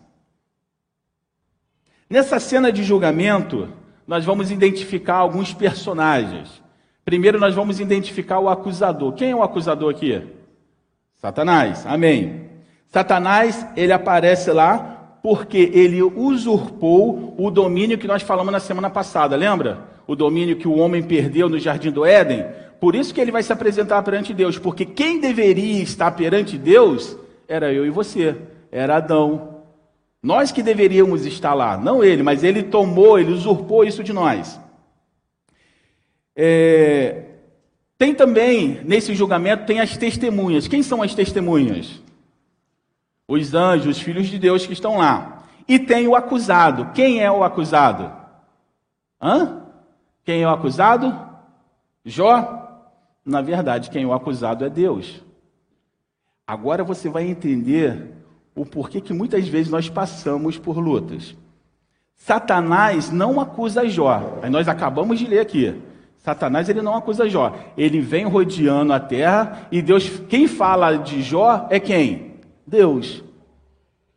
Nessa 2.09 2.39
cena 2.39 2.71
de 2.71 2.83
julgamento, 2.83 3.69
nós 4.05 4.25
vamos 4.25 4.51
identificar 4.51 5.15
alguns 5.15 5.53
personagens. 5.53 6.60
Primeiro, 7.11 7.37
nós 7.37 7.53
vamos 7.53 7.81
identificar 7.81 8.39
o 8.39 8.47
acusador. 8.47 9.11
Quem 9.11 9.31
é 9.31 9.35
o 9.35 9.43
acusador 9.43 9.91
aqui? 9.91 10.21
Satanás. 11.17 11.85
Amém. 11.85 12.45
Satanás, 12.87 13.67
ele 13.75 13.91
aparece 13.91 14.49
lá 14.49 15.17
porque 15.21 15.69
ele 15.73 16.01
usurpou 16.01 17.35
o 17.37 17.51
domínio 17.51 17.97
que 17.97 18.07
nós 18.07 18.21
falamos 18.21 18.53
na 18.53 18.61
semana 18.61 18.89
passada, 18.89 19.35
lembra? 19.35 19.79
O 20.07 20.15
domínio 20.15 20.55
que 20.55 20.69
o 20.69 20.77
homem 20.77 21.03
perdeu 21.03 21.49
no 21.49 21.59
jardim 21.59 21.91
do 21.91 22.05
Éden. 22.05 22.45
Por 22.79 22.95
isso 22.95 23.13
que 23.13 23.19
ele 23.19 23.29
vai 23.29 23.43
se 23.43 23.51
apresentar 23.51 24.01
perante 24.03 24.33
Deus, 24.33 24.57
porque 24.57 24.85
quem 24.85 25.19
deveria 25.19 25.83
estar 25.83 26.11
perante 26.11 26.57
Deus 26.57 27.17
era 27.45 27.73
eu 27.73 27.85
e 27.85 27.89
você, 27.89 28.37
era 28.71 28.95
Adão. 28.95 29.63
Nós 30.23 30.53
que 30.53 30.63
deveríamos 30.63 31.25
estar 31.25 31.53
lá, 31.53 31.77
não 31.77 32.01
ele, 32.01 32.23
mas 32.23 32.41
ele 32.41 32.63
tomou, 32.63 33.19
ele 33.19 33.33
usurpou 33.33 33.83
isso 33.83 34.01
de 34.01 34.13
nós. 34.13 34.61
É... 36.35 37.23
Tem 37.97 38.15
também, 38.15 38.81
nesse 38.83 39.13
julgamento, 39.13 39.65
tem 39.65 39.79
as 39.79 39.95
testemunhas. 39.95 40.67
Quem 40.67 40.81
são 40.81 41.01
as 41.01 41.13
testemunhas? 41.13 42.01
os 43.31 43.53
anjos, 43.53 43.97
os 43.97 44.01
filhos 44.01 44.27
de 44.27 44.37
Deus 44.37 44.65
que 44.65 44.73
estão 44.73 44.97
lá. 44.97 45.43
E 45.67 45.79
tem 45.79 46.07
o 46.07 46.15
acusado. 46.15 46.91
Quem 46.93 47.23
é 47.23 47.31
o 47.31 47.43
acusado? 47.43 48.11
Hã? 49.21 49.61
Quem 50.25 50.43
é 50.43 50.47
o 50.47 50.51
acusado? 50.51 51.17
Jó? 52.03 52.57
Na 53.23 53.41
verdade, 53.41 53.89
quem 53.89 54.03
é 54.03 54.05
o 54.05 54.13
acusado 54.13 54.65
é 54.65 54.69
Deus. 54.69 55.23
Agora 56.45 56.83
você 56.83 57.07
vai 57.07 57.25
entender 57.25 58.11
o 58.53 58.65
porquê 58.65 58.99
que 58.99 59.13
muitas 59.13 59.47
vezes 59.47 59.71
nós 59.71 59.87
passamos 59.89 60.57
por 60.57 60.77
lutas. 60.77 61.35
Satanás 62.17 63.11
não 63.11 63.39
acusa 63.39 63.87
Jó. 63.87 64.39
Aí 64.41 64.49
nós 64.49 64.67
acabamos 64.67 65.17
de 65.19 65.25
ler 65.25 65.39
aqui. 65.39 65.81
Satanás 66.21 66.69
ele 66.69 66.81
não 66.81 66.95
acusa 66.95 67.27
Jó. 67.27 67.55
Ele 67.77 67.99
vem 67.99 68.25
rodeando 68.25 68.93
a 68.93 68.99
terra 68.99 69.67
e 69.71 69.81
Deus, 69.81 70.09
quem 70.29 70.47
fala 70.47 70.95
de 70.97 71.21
Jó 71.21 71.67
é 71.69 71.79
quem? 71.79 72.35
Deus. 72.65 73.23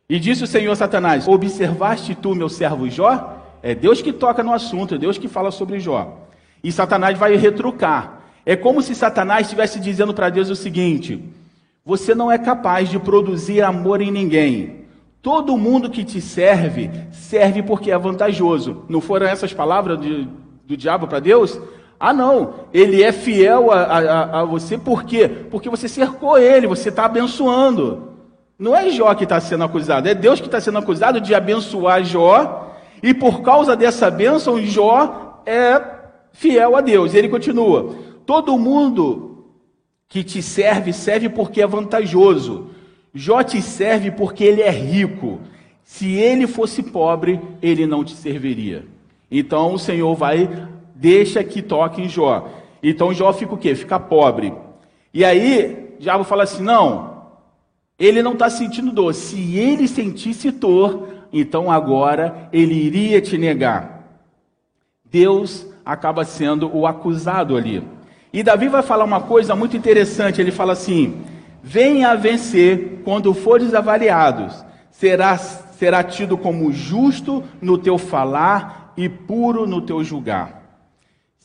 E 0.07 0.19
disse 0.19 0.43
o 0.43 0.47
Senhor 0.47 0.75
Satanás: 0.75 1.27
Observaste 1.27 2.13
tu, 2.13 2.35
meu 2.35 2.47
servo 2.47 2.87
Jó? 2.89 3.41
É 3.63 3.73
Deus 3.73 4.01
que 4.01 4.13
toca 4.13 4.43
no 4.43 4.53
assunto, 4.53 4.95
é 4.95 4.97
Deus 4.97 5.17
que 5.17 5.27
fala 5.27 5.49
sobre 5.49 5.79
Jó. 5.79 6.27
E 6.63 6.71
Satanás 6.71 7.17
vai 7.17 7.35
retrucar. 7.35 8.21
É 8.45 8.55
como 8.55 8.81
se 8.83 8.93
Satanás 8.93 9.47
estivesse 9.47 9.79
dizendo 9.79 10.13
para 10.13 10.29
Deus 10.29 10.49
o 10.51 10.55
seguinte: 10.55 11.23
Você 11.83 12.13
não 12.13 12.31
é 12.31 12.37
capaz 12.37 12.89
de 12.89 12.99
produzir 12.99 13.63
amor 13.63 14.01
em 14.01 14.11
ninguém. 14.11 14.85
Todo 15.23 15.57
mundo 15.57 15.89
que 15.89 16.03
te 16.03 16.21
serve, 16.21 16.91
serve 17.11 17.63
porque 17.63 17.89
é 17.89 17.97
vantajoso. 17.97 18.83
Não 18.87 19.01
foram 19.01 19.25
essas 19.25 19.51
palavras 19.51 19.99
de, 19.99 20.27
do 20.67 20.77
diabo 20.77 21.07
para 21.07 21.19
Deus? 21.19 21.59
Ah, 21.99 22.13
não, 22.13 22.55
ele 22.73 23.01
é 23.01 23.11
fiel 23.11 23.71
a, 23.71 23.83
a, 23.83 24.41
a 24.41 24.45
você 24.45 24.77
por 24.77 25.03
quê? 25.03 25.27
Porque 25.27 25.69
você 25.69 25.87
cercou 25.87 26.37
ele, 26.37 26.67
você 26.67 26.89
está 26.89 27.05
abençoando. 27.05 28.13
Não 28.57 28.75
é 28.75 28.89
Jó 28.89 29.13
que 29.13 29.23
está 29.23 29.39
sendo 29.39 29.63
acusado, 29.63 30.07
é 30.07 30.13
Deus 30.13 30.39
que 30.39 30.47
está 30.47 30.59
sendo 30.61 30.77
acusado 30.77 31.19
de 31.19 31.33
abençoar 31.35 32.03
Jó, 32.03 32.73
e 33.03 33.13
por 33.13 33.41
causa 33.41 33.75
dessa 33.75 34.09
bênção, 34.09 34.61
Jó 34.61 35.41
é 35.45 35.81
fiel 36.31 36.75
a 36.75 36.81
Deus. 36.81 37.13
Ele 37.13 37.29
continua: 37.29 37.95
todo 38.25 38.57
mundo 38.57 39.45
que 40.07 40.23
te 40.23 40.41
serve, 40.41 40.93
serve 40.93 41.29
porque 41.29 41.61
é 41.61 41.67
vantajoso. 41.67 42.69
Jó 43.13 43.43
te 43.43 43.61
serve 43.61 44.11
porque 44.11 44.43
ele 44.43 44.61
é 44.61 44.69
rico. 44.69 45.39
Se 45.83 46.13
ele 46.13 46.47
fosse 46.47 46.81
pobre, 46.81 47.39
ele 47.61 47.85
não 47.85 48.03
te 48.03 48.15
serviria. 48.15 48.85
Então 49.29 49.73
o 49.73 49.79
Senhor 49.79 50.15
vai, 50.15 50.49
deixa 50.95 51.43
que 51.43 51.61
toque 51.61 52.01
em 52.01 52.09
Jó. 52.09 52.47
Então 52.81 53.13
Jó 53.13 53.33
fica 53.33 53.53
o 53.53 53.57
quê? 53.57 53.75
Fica 53.75 53.99
pobre. 53.99 54.53
E 55.13 55.23
aí, 55.25 55.95
o 55.97 56.01
diabo 56.01 56.23
fala 56.23 56.43
assim: 56.43 56.63
não, 56.63 57.23
ele 57.99 58.23
não 58.23 58.33
está 58.33 58.49
sentindo 58.49 58.91
dor. 58.91 59.13
Se 59.13 59.57
ele 59.57 59.87
sentisse 59.87 60.49
dor, 60.49 61.09
então 61.31 61.69
agora 61.69 62.49
ele 62.51 62.73
iria 62.73 63.21
te 63.21 63.37
negar. 63.37 64.03
Deus 65.03 65.67
acaba 65.85 66.23
sendo 66.23 66.75
o 66.75 66.87
acusado 66.87 67.55
ali. 67.55 67.83
E 68.33 68.43
Davi 68.43 68.67
vai 68.67 68.81
falar 68.81 69.05
uma 69.05 69.21
coisa 69.21 69.55
muito 69.55 69.77
interessante. 69.77 70.41
Ele 70.41 70.51
fala 70.51 70.73
assim: 70.73 71.21
venha 71.61 72.15
vencer 72.15 73.01
quando 73.03 73.33
fores 73.33 73.73
avaliados, 73.73 74.63
será, 74.91 75.37
será 75.37 76.03
tido 76.03 76.37
como 76.37 76.71
justo 76.71 77.43
no 77.61 77.77
teu 77.77 77.97
falar 77.97 78.93
e 78.97 79.09
puro 79.09 79.65
no 79.65 79.81
teu 79.81 80.03
julgar. 80.03 80.64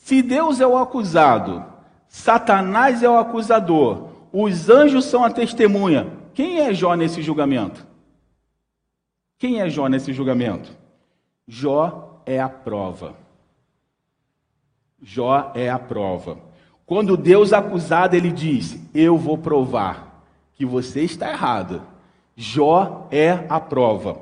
Se 0.03 0.21
Deus 0.21 0.59
é 0.59 0.65
o 0.65 0.77
acusado, 0.77 1.63
Satanás 2.07 3.03
é 3.03 3.09
o 3.09 3.19
acusador, 3.19 4.09
os 4.33 4.67
anjos 4.67 5.05
são 5.05 5.23
a 5.23 5.29
testemunha, 5.29 6.11
quem 6.33 6.59
é 6.59 6.73
Jó 6.73 6.95
nesse 6.95 7.21
julgamento? 7.21 7.85
Quem 9.37 9.61
é 9.61 9.69
Jó 9.69 9.87
nesse 9.87 10.11
julgamento? 10.11 10.75
Jó 11.47 12.21
é 12.25 12.39
a 12.39 12.49
prova. 12.49 13.15
Jó 15.01 15.51
é 15.53 15.69
a 15.69 15.79
prova. 15.79 16.37
Quando 16.85 17.15
Deus 17.15 17.51
é 17.51 17.57
acusado, 17.57 18.15
ele 18.15 18.31
diz: 18.31 18.77
Eu 18.93 19.17
vou 19.17 19.37
provar 19.37 20.23
que 20.55 20.65
você 20.65 21.01
está 21.01 21.29
errado. 21.29 21.81
Jó 22.35 23.07
é 23.11 23.45
a 23.49 23.59
prova. 23.59 24.19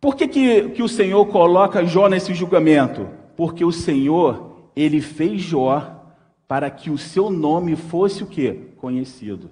Por 0.00 0.16
que, 0.16 0.26
que, 0.26 0.70
que 0.70 0.82
o 0.82 0.88
Senhor 0.88 1.26
coloca 1.26 1.84
Jó 1.84 2.08
nesse 2.08 2.34
julgamento? 2.34 3.21
Porque 3.36 3.64
o 3.64 3.72
Senhor, 3.72 4.70
ele 4.74 5.00
fez 5.00 5.40
Jó 5.40 6.04
para 6.46 6.70
que 6.70 6.90
o 6.90 6.98
seu 6.98 7.30
nome 7.30 7.76
fosse 7.76 8.22
o 8.22 8.26
que? 8.26 8.52
Conhecido. 8.76 9.50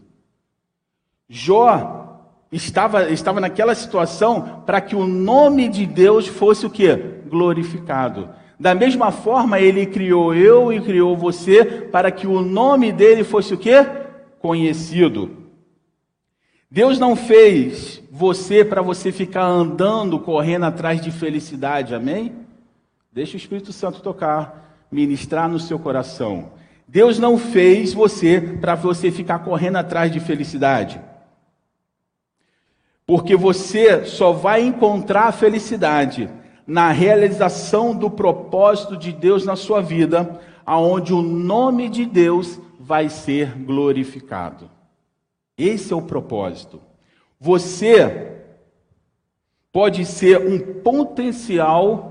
Jó 1.28 2.20
estava, 2.50 3.10
estava 3.10 3.40
naquela 3.40 3.74
situação 3.74 4.62
para 4.66 4.80
que 4.80 4.94
o 4.94 5.06
nome 5.06 5.68
de 5.68 5.86
Deus 5.86 6.26
fosse 6.26 6.66
o 6.66 6.70
que? 6.70 6.94
Glorificado. 7.28 8.28
Da 8.58 8.74
mesma 8.74 9.10
forma, 9.10 9.58
ele 9.58 9.86
criou 9.86 10.34
eu 10.34 10.72
e 10.72 10.80
criou 10.80 11.16
você 11.16 11.64
para 11.64 12.10
que 12.10 12.26
o 12.26 12.42
nome 12.42 12.92
dele 12.92 13.24
fosse 13.24 13.54
o 13.54 13.58
que? 13.58 14.00
conhecido. 14.40 15.36
Deus 16.70 16.98
não 16.98 17.14
fez 17.14 18.02
você 18.10 18.64
para 18.64 18.80
você 18.80 19.12
ficar 19.12 19.44
andando, 19.44 20.18
correndo 20.18 20.64
atrás 20.64 21.00
de 21.00 21.10
felicidade, 21.10 21.94
amém? 21.94 22.39
Deixa 23.12 23.34
o 23.34 23.36
Espírito 23.36 23.72
Santo 23.72 24.00
tocar, 24.00 24.86
ministrar 24.90 25.48
no 25.48 25.58
seu 25.58 25.78
coração. 25.78 26.52
Deus 26.86 27.18
não 27.18 27.36
fez 27.38 27.92
você 27.92 28.40
para 28.40 28.74
você 28.74 29.10
ficar 29.10 29.40
correndo 29.40 29.76
atrás 29.76 30.12
de 30.12 30.20
felicidade. 30.20 31.00
Porque 33.04 33.34
você 33.34 34.04
só 34.04 34.30
vai 34.30 34.62
encontrar 34.62 35.24
a 35.24 35.32
felicidade 35.32 36.30
na 36.64 36.92
realização 36.92 37.96
do 37.96 38.08
propósito 38.08 38.96
de 38.96 39.12
Deus 39.12 39.44
na 39.44 39.56
sua 39.56 39.80
vida, 39.80 40.40
aonde 40.64 41.12
o 41.12 41.20
nome 41.20 41.88
de 41.88 42.06
Deus 42.06 42.60
vai 42.78 43.08
ser 43.08 43.56
glorificado. 43.56 44.70
Esse 45.58 45.92
é 45.92 45.96
o 45.96 46.02
propósito. 46.02 46.80
Você 47.40 48.36
pode 49.72 50.04
ser 50.04 50.40
um 50.40 50.80
potencial 50.80 52.09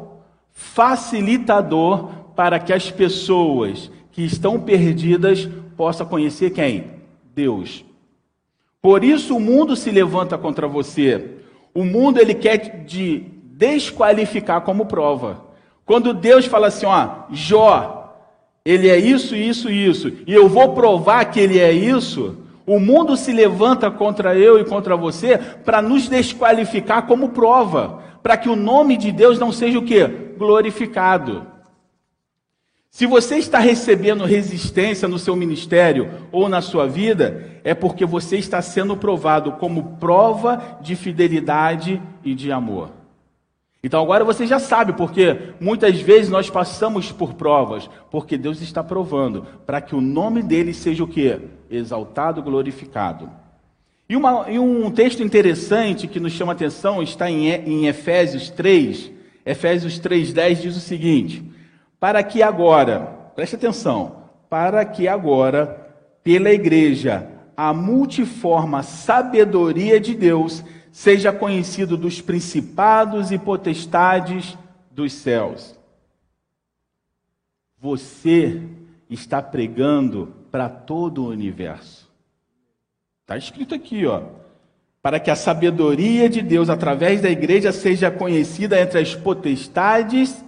facilitador 0.59 2.09
para 2.35 2.59
que 2.59 2.73
as 2.73 2.91
pessoas 2.91 3.89
que 4.11 4.23
estão 4.23 4.59
perdidas 4.59 5.47
possam 5.77 6.05
conhecer 6.05 6.49
quem? 6.49 6.91
Deus. 7.33 7.85
Por 8.81 9.01
isso 9.01 9.37
o 9.37 9.39
mundo 9.39 9.73
se 9.77 9.89
levanta 9.89 10.37
contra 10.37 10.67
você. 10.67 11.37
O 11.73 11.85
mundo 11.85 12.19
ele 12.19 12.33
quer 12.33 12.83
te 12.83 13.25
desqualificar 13.45 14.61
como 14.61 14.85
prova. 14.85 15.45
Quando 15.85 16.13
Deus 16.13 16.45
fala 16.45 16.67
assim, 16.67 16.85
ó, 16.85 17.07
Jó, 17.31 18.13
ele 18.65 18.89
é 18.89 18.97
isso, 18.97 19.37
isso, 19.37 19.69
isso, 19.69 20.11
e 20.27 20.33
eu 20.33 20.49
vou 20.49 20.73
provar 20.73 21.23
que 21.31 21.39
ele 21.39 21.57
é 21.57 21.71
isso, 21.71 22.37
o 22.65 22.79
mundo 22.79 23.15
se 23.15 23.31
levanta 23.31 23.89
contra 23.89 24.35
eu 24.35 24.59
e 24.59 24.65
contra 24.65 24.97
você 24.97 25.37
para 25.37 25.81
nos 25.81 26.09
desqualificar 26.09 27.07
como 27.07 27.29
prova, 27.29 28.03
para 28.21 28.35
que 28.35 28.49
o 28.49 28.57
nome 28.57 28.97
de 28.97 29.09
Deus 29.11 29.39
não 29.39 29.53
seja 29.53 29.79
o 29.79 29.83
que? 29.83 30.28
Glorificado. 30.39 31.45
Se 32.89 33.05
você 33.05 33.35
está 33.35 33.59
recebendo 33.59 34.23
resistência 34.23 35.05
no 35.05 35.19
seu 35.19 35.35
ministério 35.35 36.09
ou 36.31 36.47
na 36.47 36.61
sua 36.61 36.87
vida, 36.87 37.59
é 37.63 37.73
porque 37.73 38.05
você 38.05 38.37
está 38.37 38.61
sendo 38.61 38.95
provado 38.95 39.51
como 39.53 39.97
prova 39.97 40.79
de 40.81 40.95
fidelidade 40.95 42.01
e 42.23 42.33
de 42.33 42.53
amor. 42.53 42.89
Então 43.83 44.01
agora 44.01 44.23
você 44.23 44.47
já 44.47 44.59
sabe, 44.59 44.93
porque 44.93 45.53
muitas 45.59 45.99
vezes 45.99 46.29
nós 46.29 46.49
passamos 46.49 47.11
por 47.11 47.33
provas, 47.33 47.89
porque 48.09 48.37
Deus 48.37 48.61
está 48.61 48.81
provando, 48.81 49.45
para 49.65 49.81
que 49.81 49.93
o 49.93 50.01
nome 50.01 50.41
dele 50.41 50.73
seja 50.73 51.03
o 51.03 51.07
que? 51.07 51.37
Exaltado, 51.69 52.41
glorificado. 52.41 53.29
E, 54.07 54.15
uma, 54.15 54.49
e, 54.49 54.57
um 54.57 54.89
texto 54.89 55.21
interessante 55.21 56.07
que 56.07 56.19
nos 56.19 56.31
chama 56.31 56.53
a 56.53 56.55
atenção 56.55 57.03
está 57.03 57.29
em, 57.29 57.49
em 57.49 57.87
Efésios 57.87 58.49
3, 58.49 59.18
Efésios 59.49 59.99
3,10 59.99 60.61
diz 60.61 60.77
o 60.77 60.79
seguinte: 60.79 61.43
Para 61.99 62.21
que 62.21 62.43
agora, 62.43 63.31
preste 63.35 63.55
atenção, 63.55 64.25
para 64.47 64.85
que 64.85 65.07
agora, 65.07 65.91
pela 66.23 66.51
igreja, 66.51 67.27
a 67.57 67.73
multiforme 67.73 68.83
sabedoria 68.83 69.99
de 69.99 70.13
Deus 70.13 70.63
seja 70.91 71.33
conhecido 71.33 71.97
dos 71.97 72.21
principados 72.21 73.31
e 73.31 73.39
potestades 73.39 74.55
dos 74.91 75.13
céus. 75.13 75.75
Você 77.79 78.61
está 79.09 79.41
pregando 79.41 80.31
para 80.51 80.69
todo 80.69 81.23
o 81.23 81.29
universo. 81.29 82.07
Está 83.23 83.35
escrito 83.35 83.73
aqui, 83.73 84.05
ó. 84.05 84.21
Para 85.01 85.19
que 85.19 85.31
a 85.31 85.35
sabedoria 85.35 86.29
de 86.29 86.41
Deus 86.41 86.69
através 86.69 87.21
da 87.21 87.29
igreja 87.29 87.71
seja 87.71 88.11
conhecida 88.11 88.79
entre 88.79 88.99
as 88.99 89.15
potestades, 89.15 90.43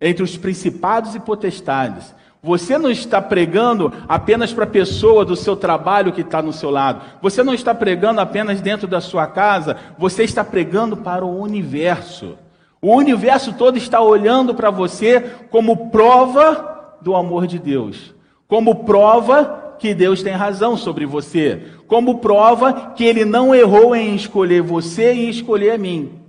entre 0.00 0.22
os 0.22 0.36
principados 0.36 1.14
e 1.14 1.20
potestades. 1.20 2.14
Você 2.42 2.78
não 2.78 2.90
está 2.90 3.20
pregando 3.20 3.92
apenas 4.06 4.52
para 4.52 4.64
a 4.64 4.68
pessoa 4.68 5.24
do 5.24 5.34
seu 5.34 5.56
trabalho 5.56 6.12
que 6.12 6.20
está 6.20 6.40
no 6.40 6.52
seu 6.52 6.70
lado. 6.70 7.00
Você 7.20 7.42
não 7.42 7.52
está 7.52 7.74
pregando 7.74 8.20
apenas 8.20 8.60
dentro 8.60 8.86
da 8.86 9.00
sua 9.00 9.26
casa. 9.26 9.76
Você 9.98 10.22
está 10.22 10.44
pregando 10.44 10.96
para 10.96 11.24
o 11.24 11.40
universo. 11.40 12.38
O 12.80 12.94
universo 12.94 13.54
todo 13.54 13.76
está 13.76 14.00
olhando 14.00 14.54
para 14.54 14.70
você 14.70 15.20
como 15.50 15.90
prova 15.90 16.98
do 17.00 17.16
amor 17.16 17.46
de 17.46 17.58
Deus, 17.58 18.14
como 18.46 18.84
prova 18.84 19.65
que 19.78 19.94
Deus 19.94 20.22
tem 20.22 20.32
razão 20.34 20.76
sobre 20.76 21.06
você, 21.06 21.72
como 21.86 22.18
prova 22.18 22.92
que 22.92 23.04
Ele 23.04 23.24
não 23.24 23.54
errou 23.54 23.94
em 23.94 24.14
escolher 24.14 24.62
você 24.62 25.12
e 25.14 25.30
escolher 25.30 25.72
a 25.72 25.78
mim. 25.78 26.20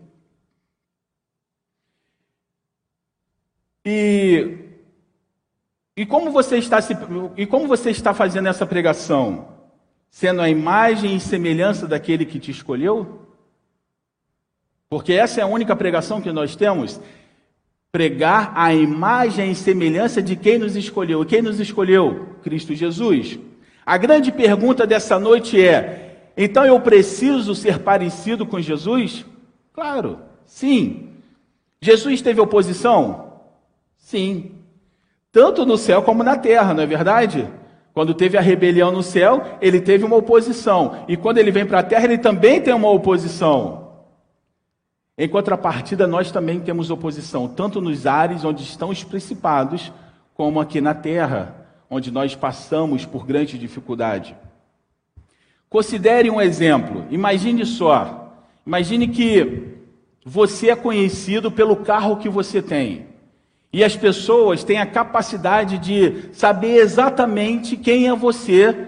E 3.86 4.68
e 5.98 6.06
como 6.06 6.30
você 6.30 6.60
está 6.60 6.80
se, 6.80 6.96
e 7.36 7.48
como 7.48 7.68
você 7.68 7.90
está 7.90 8.14
fazendo 8.14 8.48
essa 8.48 8.68
pregação? 8.68 9.48
Sendo 10.12 10.42
a 10.42 10.50
imagem 10.50 11.16
e 11.16 11.20
semelhança 11.20 11.88
daquele 11.88 12.24
que 12.24 12.40
te 12.40 12.52
escolheu? 12.52 13.28
Porque 14.88 15.14
essa 15.14 15.42
é 15.42 15.44
a 15.44 15.48
única 15.48 15.76
pregação 15.76 16.22
que 16.22 16.32
nós 16.32 16.56
temos. 16.56 17.02
Pregar 17.92 18.52
a 18.56 18.74
imagem 18.74 19.52
e 19.52 19.56
semelhança 19.56 20.22
de 20.22 20.36
quem 20.36 20.58
nos 20.58 20.76
escolheu. 20.76 21.26
Quem 21.26 21.42
nos 21.42 21.60
escolheu? 21.60 22.36
Cristo 22.44 22.76
Jesus. 22.76 23.40
A 23.86 23.98
grande 23.98 24.32
pergunta 24.32 24.86
dessa 24.86 25.18
noite 25.18 25.66
é: 25.66 26.32
então 26.36 26.66
eu 26.66 26.80
preciso 26.82 27.56
ser 27.56 27.80
parecido 27.80 28.46
com 28.46 28.60
Jesus? 28.60 29.26
Claro, 29.74 30.20
sim. 30.46 31.10
Jesus 31.82 32.22
teve 32.22 32.42
oposição? 32.42 33.34
Sim 33.98 34.58
tanto 35.38 35.68
no 35.68 35.78
céu 35.78 36.02
como 36.02 36.24
na 36.24 36.36
terra, 36.36 36.74
não 36.74 36.82
é 36.82 36.88
verdade? 36.88 37.48
Quando 37.94 38.16
teve 38.16 38.40
a 38.40 38.42
rebelião 38.42 38.92
no 38.92 39.04
céu, 39.04 39.44
ele 39.62 39.80
teve 39.80 40.04
uma 40.04 40.16
oposição. 40.16 41.06
E 41.08 41.16
quando 41.16 41.38
ele 41.38 41.52
vem 41.52 41.64
para 41.64 41.78
a 41.78 41.84
terra, 41.84 42.06
ele 42.06 42.18
também 42.18 42.60
tem 42.60 42.74
uma 42.74 42.90
oposição. 42.90 43.87
Em 45.18 45.28
contrapartida, 45.28 46.06
nós 46.06 46.32
também 46.32 46.60
temos 46.60 46.92
oposição, 46.92 47.48
tanto 47.48 47.82
nos 47.82 48.06
ares 48.06 48.44
onde 48.46 48.62
estão 48.62 48.90
os 48.90 49.04
principados, 49.04 49.92
como 50.36 50.60
aqui 50.60 50.80
na 50.80 50.94
terra, 50.94 51.68
onde 51.90 52.12
nós 52.12 52.36
passamos 52.36 53.04
por 53.04 53.26
grande 53.26 53.58
dificuldade. 53.58 54.36
Considere 55.70 56.30
um 56.30 56.40
exemplo. 56.40 57.06
Imagine 57.10 57.66
só. 57.66 58.32
Imagine 58.66 59.08
que 59.08 59.76
você 60.24 60.70
é 60.70 60.76
conhecido 60.76 61.50
pelo 61.52 61.78
carro 61.78 62.18
que 62.18 62.30
você 62.30 62.62
tem. 62.62 63.08
E 63.74 63.84
as 63.84 63.96
pessoas 63.96 64.64
têm 64.64 64.80
a 64.80 64.86
capacidade 64.86 65.78
de 65.80 66.30
saber 66.32 66.76
exatamente 66.78 67.76
quem 67.76 68.08
é 68.08 68.16
você, 68.16 68.88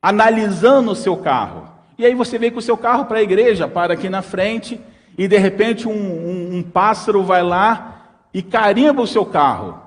analisando 0.00 0.90
o 0.90 0.96
seu 0.96 1.16
carro. 1.16 1.68
E 1.96 2.04
aí 2.04 2.14
você 2.14 2.38
vem 2.38 2.50
com 2.50 2.58
o 2.58 2.62
seu 2.62 2.76
carro 2.76 3.06
para 3.06 3.18
a 3.18 3.22
igreja, 3.22 3.66
para 3.66 3.94
aqui 3.94 4.08
na 4.08 4.22
frente, 4.22 4.80
e 5.18 5.26
de 5.26 5.36
repente 5.36 5.88
um, 5.88 5.92
um, 5.92 6.56
um 6.58 6.62
pássaro 6.62 7.24
vai 7.24 7.42
lá 7.42 8.22
e 8.32 8.40
carimba 8.40 9.02
o 9.02 9.06
seu 9.06 9.26
carro. 9.26 9.82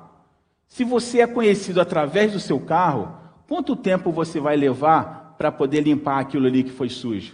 Se 0.68 0.84
você 0.84 1.22
é 1.22 1.28
conhecido 1.28 1.80
através 1.80 2.34
do 2.34 2.40
seu 2.40 2.60
carro, 2.60 3.16
quanto 3.48 3.76
tempo 3.76 4.12
você 4.12 4.42
vai 4.42 4.58
levar 4.58 5.36
para 5.38 5.50
poder 5.50 5.82
limpar 5.82 6.20
aquilo 6.20 6.48
ali 6.48 6.64
que 6.64 6.72
foi 6.72 6.90
sujo? 6.90 7.34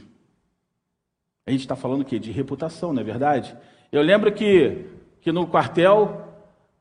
A 1.46 1.52
gente 1.52 1.62
está 1.62 1.76
falando 1.76 2.02
o 2.02 2.06
quê? 2.06 2.20
De 2.20 2.32
reputação, 2.32 2.94
não 2.94 3.02
é 3.02 3.04
verdade? 3.04 3.56
Eu 3.92 4.04
lembro 4.04 4.32
que, 4.32 4.86
que 5.22 5.32
no 5.32 5.48
quartel 5.48 6.22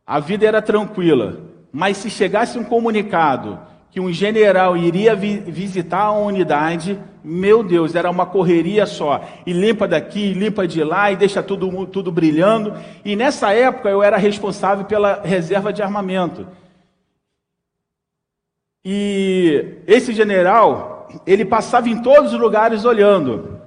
a 0.07 0.21
vida 0.21 0.47
era 0.47 0.61
tranquila, 0.61 1.41
mas 1.73 1.97
se 1.97 2.11
chegasse 2.11 2.59
um 2.59 2.65
comunicado 2.65 3.59
que 3.97 4.01
um 4.01 4.13
general 4.13 4.77
iria 4.77 5.17
vi 5.17 5.39
visitar 5.39 6.03
a 6.03 6.13
unidade, 6.13 7.01
meu 7.25 7.63
Deus, 7.63 7.95
era 7.95 8.11
uma 8.11 8.27
correria 8.27 8.85
só. 8.85 9.25
E 9.47 9.55
limpa 9.55 9.89
daqui, 9.89 10.35
limpa 10.35 10.69
de 10.69 10.85
lá, 10.85 11.11
e 11.11 11.17
deixa 11.17 11.43
tudo, 11.43 11.87
tudo 11.87 12.13
brilhando. 12.13 12.75
E 13.03 13.17
nessa 13.17 13.55
época 13.55 13.89
eu 13.89 14.03
era 14.03 14.19
responsável 14.19 14.85
pela 14.85 15.23
reserva 15.23 15.73
de 15.73 15.81
armamento. 15.81 16.47
E 18.85 19.79
esse 19.87 20.13
general, 20.13 21.09
ele 21.27 21.47
passava 21.47 21.89
em 21.89 22.03
todos 22.03 22.35
os 22.35 22.39
lugares 22.39 22.85
olhando. 22.85 23.63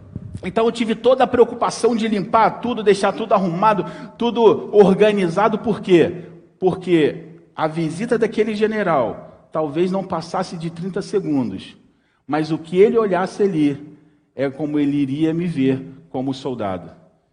Então 0.45 0.63
eu 0.65 0.71
tive 0.71 0.93
toda 0.93 1.23
a 1.23 1.27
preocupação 1.27 1.95
de 1.95 2.07
limpar 2.07 2.61
tudo, 2.61 2.83
deixar 2.83 3.13
tudo 3.13 3.33
arrumado, 3.33 3.83
tudo 4.15 4.69
organizado, 4.77 5.57
por 5.57 5.81
quê? 5.81 6.25
Porque 6.59 7.29
a 7.55 7.65
visita 7.65 8.15
daquele 8.15 8.53
general 8.53 9.25
talvez 9.51 9.91
não 9.91 10.03
passasse 10.03 10.57
de 10.57 10.69
30 10.69 11.01
segundos, 11.01 11.77
mas 12.25 12.51
o 12.51 12.57
que 12.57 12.77
ele 12.77 12.97
olhasse 12.97 13.43
ali 13.43 13.97
é 14.35 14.49
como 14.49 14.79
ele 14.79 14.97
iria 14.97 15.33
me 15.33 15.45
ver 15.45 15.85
como 16.09 16.33
soldado. 16.33 16.91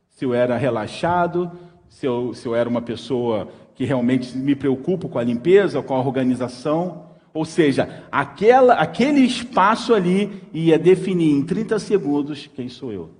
Se 0.08 0.24
eu 0.24 0.34
era 0.34 0.56
relaxado, 0.56 1.50
se 1.88 2.06
eu, 2.06 2.34
se 2.34 2.46
eu 2.46 2.54
era 2.54 2.68
uma 2.68 2.82
pessoa 2.82 3.48
que 3.76 3.84
realmente 3.84 4.36
me 4.36 4.56
preocupo 4.56 5.08
com 5.08 5.18
a 5.18 5.22
limpeza, 5.22 5.82
com 5.82 5.94
a 5.94 6.00
organização. 6.00 7.06
Ou 7.32 7.44
seja, 7.44 8.04
aquela, 8.10 8.74
aquele 8.74 9.20
espaço 9.20 9.94
ali 9.94 10.42
ia 10.52 10.78
definir 10.78 11.30
em 11.30 11.44
30 11.44 11.78
segundos 11.78 12.46
quem 12.54 12.68
sou 12.68 12.90
eu. 12.90 13.10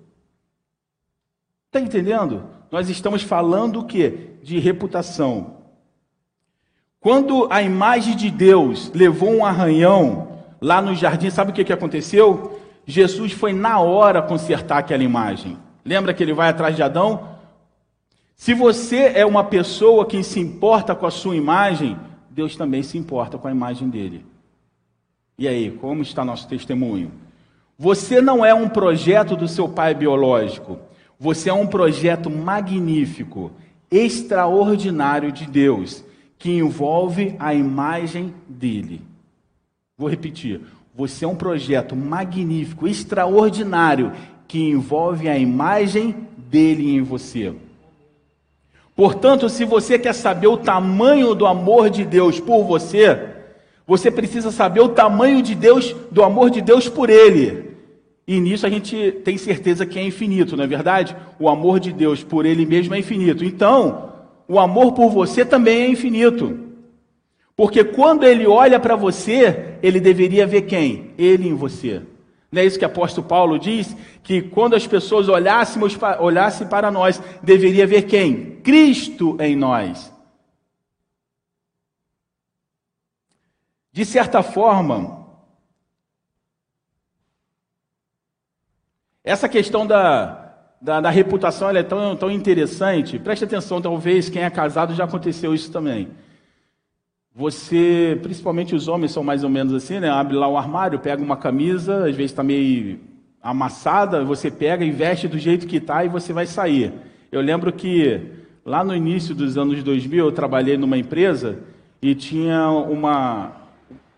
Está 1.67 1.81
entendendo? 1.81 2.45
Nós 2.73 2.89
estamos 2.89 3.23
falando 3.23 3.81
o 3.81 3.85
quê? 3.85 4.31
De 4.43 4.59
reputação. 4.59 5.59
Quando 7.07 7.47
a 7.51 7.63
imagem 7.63 8.17
de 8.17 8.29
Deus 8.29 8.91
levou 8.93 9.31
um 9.31 9.47
arranhão 9.47 10.41
lá 10.61 10.83
no 10.83 10.93
jardim, 10.93 11.31
sabe 11.31 11.53
o 11.53 11.55
que, 11.55 11.63
que 11.63 11.73
aconteceu? 11.73 12.59
Jesus 12.85 13.31
foi 13.31 13.53
na 13.53 13.79
hora 13.79 14.21
consertar 14.21 14.79
aquela 14.79 15.05
imagem. 15.05 15.57
Lembra 15.85 16.13
que 16.13 16.21
ele 16.21 16.33
vai 16.33 16.49
atrás 16.49 16.75
de 16.75 16.83
Adão? 16.83 17.29
Se 18.35 18.53
você 18.55 19.13
é 19.15 19.25
uma 19.25 19.45
pessoa 19.45 20.05
que 20.05 20.21
se 20.25 20.41
importa 20.41 20.97
com 20.97 21.07
a 21.07 21.11
sua 21.13 21.37
imagem, 21.37 21.97
Deus 22.29 22.57
também 22.57 22.83
se 22.83 22.99
importa 22.99 23.39
com 23.39 23.47
a 23.47 23.53
imagem 23.53 23.89
dele. 23.89 24.27
E 25.39 25.47
aí, 25.47 25.71
como 25.71 26.03
está 26.03 26.25
nosso 26.25 26.49
testemunho? 26.49 27.13
Você 27.79 28.21
não 28.21 28.45
é 28.45 28.53
um 28.53 28.69
projeto 28.69 29.37
do 29.37 29.47
seu 29.47 29.69
pai 29.69 29.95
biológico, 29.95 30.77
você 31.21 31.51
é 31.51 31.55
um 31.55 31.69
projeto 31.69 32.29
magnífico, 32.29 33.53
extraordinário 33.93 35.31
de 35.31 35.47
Deus 35.47 36.05
que 36.39 36.51
envolve 36.51 37.35
a 37.39 37.55
imagem 37.55 38.35
dele. 38.49 39.01
Vou 39.97 40.09
repetir. 40.09 40.61
Você 40.95 41.25
é 41.25 41.29
um 41.29 41.35
projeto 41.37 41.95
magnífico, 41.95 42.87
extraordinário, 42.87 44.13
que 44.49 44.59
envolve 44.59 45.29
a 45.29 45.39
imagem 45.39 46.15
dele 46.37 46.95
em 46.95 47.03
você. 47.03 47.53
Portanto, 48.95 49.49
se 49.49 49.65
você 49.65 49.99
quer 49.99 50.15
saber 50.15 50.47
o 50.47 50.57
tamanho 50.57 51.35
do 51.35 51.47
amor 51.47 51.91
de 51.91 52.05
Deus 52.05 52.41
por 52.41 52.65
você, 52.65 53.35
você 53.87 54.11
precisa 54.11 54.51
saber 54.51 54.81
o 54.81 54.89
tamanho 54.89 55.43
de 55.43 55.55
Deus, 55.55 55.95
do 56.11 56.23
amor 56.23 56.51
de 56.51 56.61
Deus 56.61 56.89
por 56.89 57.11
ele. 57.11 57.77
E 58.27 58.41
nisso 58.41 58.67
a 58.67 58.71
gente 58.71 59.13
tem 59.25 59.37
certeza 59.37 59.87
que 59.87 59.99
é 59.99 60.03
infinito, 60.03 60.57
não 60.57 60.65
é 60.65 60.67
verdade? 60.67 61.15
O 61.39 61.49
amor 61.49 61.79
de 61.79 61.93
Deus 61.93 62.25
por 62.25 62.45
ele 62.45 62.67
mesmo 62.67 62.95
é 62.95 62.99
infinito. 62.99 63.45
Então, 63.45 64.06
o 64.49 64.59
amor 64.59 64.93
por 64.93 65.11
você 65.11 65.45
também 65.45 65.83
é 65.83 65.89
infinito. 65.89 66.67
Porque 67.57 67.83
quando 67.83 68.25
ele 68.25 68.47
olha 68.47 68.79
para 68.79 68.95
você, 68.95 69.79
ele 69.83 69.99
deveria 69.99 70.47
ver 70.47 70.63
quem? 70.63 71.11
Ele 71.17 71.49
em 71.49 71.55
você. 71.55 72.03
Não 72.53 72.63
é 72.63 72.65
isso 72.65 72.79
que 72.79 72.85
o 72.85 72.89
apóstolo 72.89 73.27
Paulo 73.27 73.59
diz? 73.59 73.97
Que 74.23 74.43
quando 74.43 74.77
as 74.77 74.87
pessoas 74.87 75.29
olhássemos, 75.29 75.99
olhassem 76.21 76.67
para 76.67 76.91
nós, 76.91 77.21
deveria 77.43 77.87
ver 77.87 78.03
quem? 78.03 78.57
Cristo 78.63 79.37
em 79.41 79.57
nós. 79.57 80.13
De 83.91 84.05
certa 84.05 84.43
forma, 84.43 85.27
essa 89.25 89.49
questão 89.49 89.87
da, 89.87 90.46
da, 90.81 91.01
da 91.01 91.11
reputação 91.11 91.71
é 91.71 91.83
tão, 91.83 92.17
tão 92.17 92.31
interessante. 92.31 93.19
Preste 93.19 93.45
atenção, 93.45 93.81
talvez 93.81 94.29
quem 94.29 94.43
é 94.43 94.51
casado 94.51 94.95
já 94.95 95.05
aconteceu 95.05 95.55
isso 95.55 95.71
também. 95.71 96.09
Você, 97.35 98.19
principalmente 98.23 98.75
os 98.75 98.89
homens 98.89 99.13
são 99.13 99.23
mais 99.23 99.45
ou 99.45 99.51
menos 99.51 99.75
assim, 99.75 100.01
né? 100.01 100.09
Abre 100.09 100.35
lá 100.37 100.49
o 100.49 100.57
armário, 100.57 100.99
pega 100.99 101.23
uma 101.23 101.37
camisa, 101.37 102.07
às 102.07 102.17
vezes 102.17 102.33
está 102.33 102.43
meio 102.43 102.99
amassada, 103.43 104.25
você 104.25 104.51
pega 104.51 104.85
e 104.85 104.91
veste 104.91 105.29
do 105.29 105.39
jeito 105.39 105.67
que 105.67 105.77
está 105.77 106.05
e 106.05 106.09
você 106.09 106.33
vai 106.33 106.47
sair. 106.47 106.93
Eu 107.31 107.41
lembro 107.41 107.73
que 107.73 108.21
lá 108.65 108.83
no 108.83 108.95
início 108.95 109.35
dos 109.35 109.59
anos 109.59 109.83
2000 109.83 110.25
eu 110.25 110.33
trabalhei 110.33 110.77
numa 110.77 110.97
empresa 110.97 111.59
e 112.01 112.15
tinha 112.15 112.71
uma, 112.71 113.53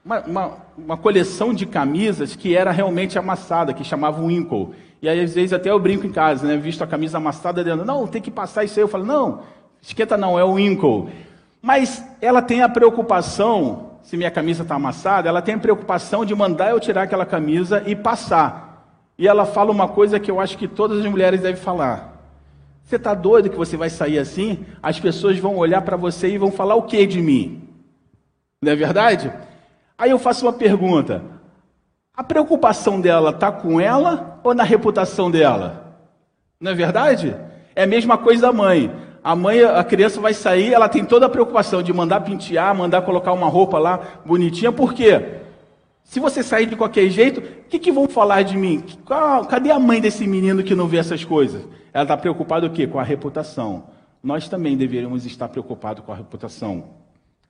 uma, 0.05 0.21
uma, 0.21 0.53
uma 0.79 0.97
coleção 0.97 1.53
de 1.53 1.66
camisas 1.66 2.37
que 2.37 2.57
era 2.57 2.71
realmente 2.71 3.18
amassada, 3.18 3.75
que 3.75 3.85
chamava 3.85 4.23
Winkle. 4.23 4.71
E 5.01 5.09
aí, 5.09 5.21
às 5.21 5.35
vezes, 5.35 5.53
até 5.53 5.71
eu 5.71 5.79
brinco 5.79 6.07
em 6.07 6.13
casa, 6.13 6.47
né? 6.47 6.57
Visto 6.57 6.83
a 6.83 6.87
camisa 6.87 7.19
amassada, 7.19 7.63
dizendo, 7.63 7.85
não, 7.85 8.07
tem 8.07 8.21
que 8.21 8.31
passar 8.31 8.65
isso 8.65 8.79
aí. 8.79 8.85
Eu 8.85 8.89
falo, 8.89 9.05
não, 9.05 9.43
esquenta 9.81 10.17
não, 10.17 10.39
é 10.39 10.45
o 10.45 10.55
Winkle. 10.55 11.09
Mas 11.63 12.05
ela 12.21 12.43
tem 12.43 12.63
a 12.63 12.69
preocupação, 12.69 13.93
se 14.03 14.17
minha 14.17 14.31
camisa 14.31 14.63
está 14.63 14.75
amassada, 14.75 15.29
ela 15.29 15.43
tem 15.43 15.55
a 15.55 15.59
preocupação 15.59 16.25
de 16.25 16.35
mandar 16.35 16.71
eu 16.71 16.81
tirar 16.81 17.03
aquela 17.03 17.27
camisa 17.27 17.83
e 17.87 17.95
passar. 17.95 18.69
E 19.17 19.27
ela 19.27 19.45
fala 19.45 19.73
uma 19.73 19.89
coisa 19.89 20.21
que 20.21 20.31
eu 20.31 20.41
acho 20.41 20.57
que 20.57 20.69
todas 20.69 21.05
as 21.05 21.11
mulheres 21.11 21.41
devem 21.41 21.61
falar. 21.61 22.17
Você 22.85 22.97
está 22.97 23.13
doido 23.13 23.51
que 23.51 23.57
você 23.57 23.77
vai 23.77 23.91
sair 23.91 24.19
assim? 24.19 24.65
As 24.83 24.99
pessoas 24.99 25.39
vão 25.39 25.57
olhar 25.57 25.83
para 25.83 25.97
você 25.97 26.29
e 26.29 26.39
vão 26.39 26.51
falar 26.51 26.75
o 26.75 26.85
que 26.85 27.07
de 27.07 27.21
mim? 27.21 27.69
Não 28.63 28.73
é 28.73 28.77
verdade? 28.77 29.31
Aí 29.99 30.11
eu 30.11 30.19
faço 30.19 30.47
uma 30.47 30.53
pergunta: 30.53 31.23
a 32.18 32.24
preocupação 32.24 33.00
dela 33.00 33.31
está 33.31 33.52
com 33.52 33.81
ela 33.81 34.40
ou 34.42 34.52
na 34.52 34.64
reputação 34.64 35.31
dela? 35.31 36.02
Não 36.59 36.72
é 36.72 36.74
verdade? 36.74 37.37
É 37.76 37.85
a 37.85 37.87
mesma 37.87 38.18
coisa 38.18 38.42
da 38.42 38.52
mãe. 38.52 38.92
A 39.22 39.37
mãe, 39.37 39.62
a 39.62 39.85
criança 39.85 40.20
vai 40.20 40.35
sair, 40.35 40.74
ela 40.74 40.88
tem 40.88 41.04
toda 41.04 41.26
a 41.26 41.28
preocupação 41.28 41.81
de 41.81 41.92
mandar 41.92 42.22
pentear, 42.22 42.74
mandar 42.74 43.02
colocar 43.02 43.33
uma 43.33 43.46
roupa 43.46 43.78
lá 43.78 44.00
bonitinha, 44.26 44.72
por 44.72 44.94
quê? 44.94 45.42
Se 46.02 46.18
você 46.18 46.42
sair 46.42 46.66
de 46.66 46.74
qualquer 46.74 47.09
jeito, 47.09 47.38
o 47.38 47.68
que, 47.68 47.78
que 47.78 47.92
vão 47.92 48.09
falar 48.09 48.42
de 48.42 48.57
mim? 48.57 48.83
Cadê 49.48 49.70
a 49.70 49.78
mãe 49.78 50.00
desse 50.00 50.26
menino 50.26 50.64
que 50.64 50.74
não 50.74 50.88
vê 50.88 50.96
essas 50.96 51.24
coisas? 51.24 51.68
Ela 51.92 52.02
está 52.02 52.16
preocupada 52.16 52.66
o 52.66 52.70
quê? 52.70 52.85
Com 52.88 52.98
a 52.98 53.04
reputação. 53.04 53.85
Nós 54.20 54.48
também 54.48 54.76
deveríamos 54.76 55.24
estar 55.24 55.48
preocupados 55.48 56.04
com 56.04 56.11
a 56.11 56.16
reputação, 56.16 56.85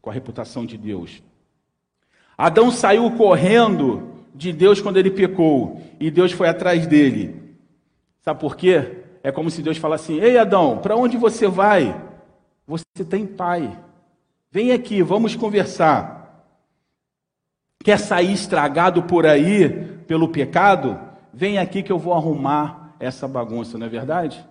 com 0.03 0.11
a 0.11 0.13
reputação 0.13 0.67
de 0.67 0.77
Deus. 0.77 1.23
Adão 2.37 2.71
saiu 2.71 3.11
correndo 3.13 4.18
de 4.39 4.53
Deus 4.53 4.81
quando 4.81 4.99
ele 4.99 5.11
pecou 5.11 5.83
e 5.99 6.13
Deus 6.13 6.31
foi 6.31 6.49
atrás 6.49 6.87
dele. 6.87 7.57
Sabe 8.21 8.39
por 8.39 8.57
quê? 8.57 8.99
É 9.21 9.33
como 9.33 9.51
se 9.51 9.61
Deus 9.61 9.77
falasse 9.77 10.13
assim: 10.13 10.23
Ei 10.23 10.39
Adão, 10.39 10.79
para 10.79 10.97
onde 10.97 11.17
você 11.17 11.49
vai? 11.49 12.01
Você 12.65 13.05
tem 13.09 13.27
pai. 13.27 13.77
Vem 14.51 14.71
aqui, 14.71 15.03
vamos 15.03 15.35
conversar. 15.35 16.47
quer 17.83 17.99
sair 17.99 18.33
estragado 18.33 19.03
por 19.03 19.27
aí 19.27 19.69
pelo 20.07 20.29
pecado, 20.29 20.99
vem 21.35 21.59
aqui 21.59 21.83
que 21.83 21.91
eu 21.91 21.99
vou 21.99 22.15
arrumar 22.15 22.95
essa 23.01 23.27
bagunça, 23.27 23.77
não 23.77 23.87
é 23.87 23.91
verdade? 23.91 24.45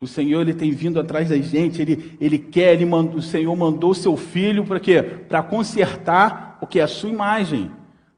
O 0.00 0.06
Senhor 0.06 0.42
ele 0.42 0.54
tem 0.54 0.70
vindo 0.70 1.00
atrás 1.00 1.28
da 1.28 1.36
gente, 1.36 1.82
ele, 1.82 2.16
ele 2.20 2.38
quer, 2.38 2.72
ele 2.72 2.84
o 2.84 3.20
Senhor 3.20 3.54
mandou 3.56 3.92
seu 3.94 4.16
filho 4.16 4.64
para 4.64 4.78
quê? 4.78 5.02
Para 5.02 5.42
consertar 5.42 6.56
o 6.60 6.66
que 6.66 6.78
é 6.78 6.84
a 6.84 6.88
sua 6.88 7.10
imagem, 7.10 7.70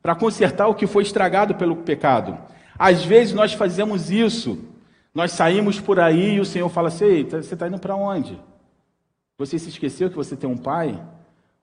para 0.03 0.15
consertar 0.15 0.69
o 0.69 0.75
que 0.75 0.87
foi 0.87 1.03
estragado 1.03 1.55
pelo 1.55 1.77
pecado. 1.77 2.39
Às 2.79 3.05
vezes 3.05 3.35
nós 3.35 3.53
fazemos 3.53 4.11
isso, 4.11 4.59
nós 5.15 5.33
saímos 5.33 5.79
por 5.79 6.01
aí 6.01 6.35
e 6.35 6.41
o 6.41 6.45
Senhor 6.45 6.69
fala 6.69 6.89
assim: 6.89 7.25
você 7.25 7.55
está 7.55 7.69
indo 7.69 7.79
para 7.79 7.95
onde? 7.95 8.41
Você 9.37 9.59
se 9.59 9.69
esqueceu 9.69 10.11
que 10.11 10.17
você 10.17 10.37
tem 10.37 10.49
um 10.49 10.57
pai? 10.57 11.01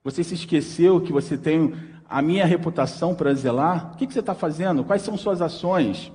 Você 0.04 0.22
se 0.24 0.34
esqueceu 0.34 1.00
que 1.00 1.12
você 1.12 1.36
tem 1.36 1.74
a 2.08 2.22
minha 2.22 2.46
reputação 2.46 3.14
para 3.14 3.34
zelar? 3.34 3.92
O 3.92 3.96
que, 3.96 4.06
que 4.06 4.12
você 4.12 4.20
está 4.20 4.34
fazendo? 4.34 4.84
Quais 4.84 5.02
são 5.02 5.16
suas 5.16 5.42
ações? 5.42 6.10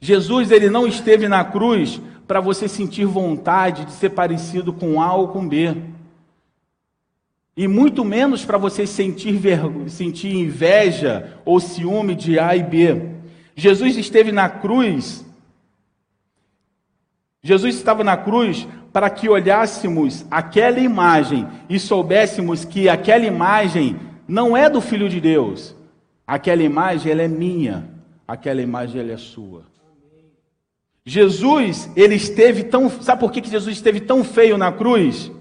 Jesus 0.00 0.50
ele 0.50 0.68
não 0.68 0.86
esteve 0.86 1.28
na 1.28 1.44
cruz 1.44 2.00
para 2.26 2.40
você 2.40 2.68
sentir 2.68 3.04
vontade 3.04 3.84
de 3.84 3.92
ser 3.92 4.10
parecido 4.10 4.72
com 4.72 5.00
A 5.00 5.14
ou 5.14 5.28
com 5.28 5.48
B. 5.48 5.76
E 7.56 7.68
muito 7.68 8.04
menos 8.04 8.44
para 8.44 8.56
você 8.56 8.86
sentir, 8.86 9.38
sentir 9.88 10.34
inveja 10.34 11.38
ou 11.44 11.60
ciúme 11.60 12.14
de 12.14 12.38
A 12.38 12.56
e 12.56 12.62
B. 12.62 13.10
Jesus 13.54 13.96
esteve 13.96 14.32
na 14.32 14.48
cruz. 14.48 15.24
Jesus 17.42 17.74
estava 17.74 18.02
na 18.02 18.16
cruz 18.16 18.66
para 18.92 19.10
que 19.10 19.28
olhássemos 19.28 20.24
aquela 20.30 20.78
imagem 20.78 21.46
e 21.68 21.78
soubéssemos 21.78 22.64
que 22.64 22.88
aquela 22.88 23.26
imagem 23.26 23.98
não 24.26 24.56
é 24.56 24.70
do 24.70 24.80
Filho 24.80 25.08
de 25.08 25.20
Deus. 25.20 25.74
Aquela 26.26 26.62
imagem 26.62 27.12
ela 27.12 27.22
é 27.22 27.28
minha, 27.28 27.88
aquela 28.26 28.62
imagem 28.62 29.00
ela 29.00 29.12
é 29.12 29.16
sua. 29.16 29.64
Jesus, 31.04 31.90
ele 31.96 32.14
esteve 32.14 32.62
tão. 32.62 32.88
Sabe 32.88 33.20
por 33.20 33.32
que 33.32 33.46
Jesus 33.46 33.76
esteve 33.76 34.00
tão 34.00 34.22
feio 34.22 34.56
na 34.56 34.70
cruz? 34.70 35.32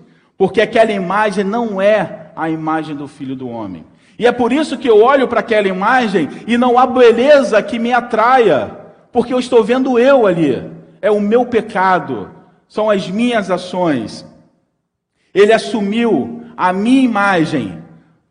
Porque 0.41 0.59
aquela 0.59 0.91
imagem 0.91 1.43
não 1.43 1.79
é 1.79 2.31
a 2.35 2.49
imagem 2.49 2.95
do 2.95 3.07
Filho 3.07 3.35
do 3.35 3.47
Homem. 3.47 3.85
E 4.17 4.25
é 4.25 4.31
por 4.31 4.51
isso 4.51 4.75
que 4.75 4.89
eu 4.89 4.99
olho 4.99 5.27
para 5.27 5.41
aquela 5.41 5.67
imagem 5.67 6.27
e 6.47 6.57
não 6.57 6.79
há 6.79 6.87
beleza 6.87 7.61
que 7.61 7.77
me 7.77 7.93
atraia, 7.93 8.75
porque 9.11 9.31
eu 9.31 9.37
estou 9.37 9.63
vendo 9.63 9.99
eu 9.99 10.25
ali. 10.25 10.67
É 10.99 11.11
o 11.11 11.21
meu 11.21 11.45
pecado, 11.45 12.31
são 12.67 12.89
as 12.89 13.07
minhas 13.07 13.51
ações. 13.51 14.25
Ele 15.31 15.53
assumiu 15.53 16.43
a 16.57 16.73
minha 16.73 17.03
imagem 17.03 17.79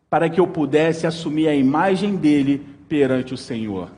para 0.09 0.29
que 0.29 0.41
eu 0.41 0.47
pudesse 0.47 1.07
assumir 1.07 1.47
a 1.47 1.55
imagem 1.55 2.17
dele 2.17 2.61
perante 2.89 3.33
o 3.33 3.37
Senhor. 3.37 3.89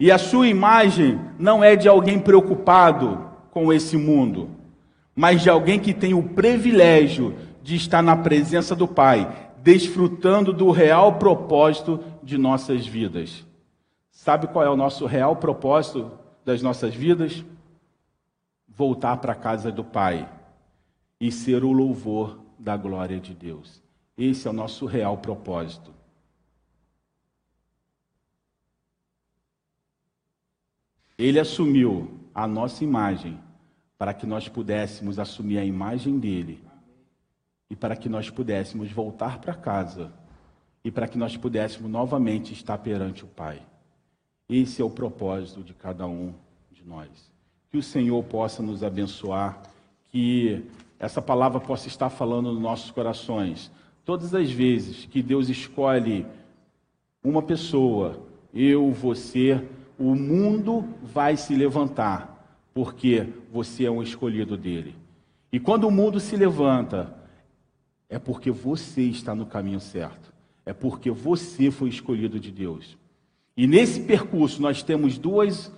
E 0.00 0.10
a 0.10 0.16
sua 0.16 0.48
imagem 0.48 1.20
não 1.38 1.62
é 1.62 1.76
de 1.76 1.86
alguém 1.86 2.18
preocupado 2.18 3.26
com 3.50 3.70
esse 3.70 3.98
mundo, 3.98 4.61
mas 5.14 5.42
de 5.42 5.50
alguém 5.50 5.78
que 5.78 5.92
tem 5.92 6.14
o 6.14 6.30
privilégio 6.30 7.36
de 7.62 7.76
estar 7.76 8.02
na 8.02 8.16
presença 8.16 8.74
do 8.74 8.88
Pai, 8.88 9.52
desfrutando 9.62 10.52
do 10.52 10.70
real 10.70 11.18
propósito 11.18 12.02
de 12.22 12.36
nossas 12.36 12.86
vidas. 12.86 13.46
Sabe 14.10 14.46
qual 14.46 14.64
é 14.64 14.70
o 14.70 14.76
nosso 14.76 15.06
real 15.06 15.36
propósito 15.36 16.10
das 16.44 16.62
nossas 16.62 16.94
vidas? 16.94 17.44
Voltar 18.68 19.18
para 19.18 19.32
a 19.32 19.36
casa 19.36 19.70
do 19.70 19.84
Pai 19.84 20.28
e 21.20 21.30
ser 21.30 21.62
o 21.62 21.72
louvor 21.72 22.40
da 22.58 22.76
glória 22.76 23.20
de 23.20 23.34
Deus. 23.34 23.82
Esse 24.16 24.48
é 24.48 24.50
o 24.50 24.54
nosso 24.54 24.86
real 24.86 25.18
propósito. 25.18 25.92
Ele 31.16 31.38
assumiu 31.38 32.10
a 32.34 32.46
nossa 32.46 32.82
imagem 32.82 33.38
para 34.02 34.12
que 34.12 34.26
nós 34.26 34.48
pudéssemos 34.48 35.20
assumir 35.20 35.58
a 35.58 35.64
imagem 35.64 36.18
dele 36.18 36.60
e 37.70 37.76
para 37.76 37.94
que 37.94 38.08
nós 38.08 38.28
pudéssemos 38.28 38.90
voltar 38.90 39.38
para 39.38 39.54
casa 39.54 40.12
e 40.82 40.90
para 40.90 41.06
que 41.06 41.16
nós 41.16 41.36
pudéssemos 41.36 41.88
novamente 41.88 42.52
estar 42.52 42.76
perante 42.78 43.22
o 43.22 43.28
Pai. 43.28 43.62
Esse 44.48 44.82
é 44.82 44.84
o 44.84 44.90
propósito 44.90 45.62
de 45.62 45.72
cada 45.72 46.04
um 46.04 46.34
de 46.72 46.82
nós. 46.84 47.30
Que 47.70 47.78
o 47.78 47.82
Senhor 47.82 48.20
possa 48.24 48.60
nos 48.60 48.82
abençoar, 48.82 49.62
que 50.10 50.64
essa 50.98 51.22
palavra 51.22 51.60
possa 51.60 51.86
estar 51.86 52.10
falando 52.10 52.52
nos 52.52 52.60
nossos 52.60 52.90
corações. 52.90 53.70
Todas 54.04 54.34
as 54.34 54.50
vezes 54.50 55.06
que 55.06 55.22
Deus 55.22 55.48
escolhe 55.48 56.26
uma 57.22 57.40
pessoa, 57.40 58.20
eu, 58.52 58.90
você, 58.90 59.64
o 59.96 60.16
mundo 60.16 60.88
vai 61.04 61.36
se 61.36 61.54
levantar, 61.54 62.31
porque 62.74 63.26
você 63.52 63.84
é 63.84 63.90
um 63.90 64.02
escolhido 64.02 64.56
dele. 64.56 64.94
E 65.52 65.60
quando 65.60 65.84
o 65.84 65.90
mundo 65.90 66.18
se 66.18 66.36
levanta, 66.36 67.14
é 68.08 68.18
porque 68.18 68.50
você 68.50 69.02
está 69.02 69.34
no 69.34 69.46
caminho 69.46 69.80
certo. 69.80 70.32
É 70.64 70.72
porque 70.72 71.10
você 71.10 71.70
foi 71.70 71.88
escolhido 71.88 72.38
de 72.38 72.50
Deus. 72.50 72.96
E 73.56 73.66
nesse 73.66 74.00
percurso 74.00 74.62
nós 74.62 74.82
temos 74.82 75.18
duas, 75.18 75.70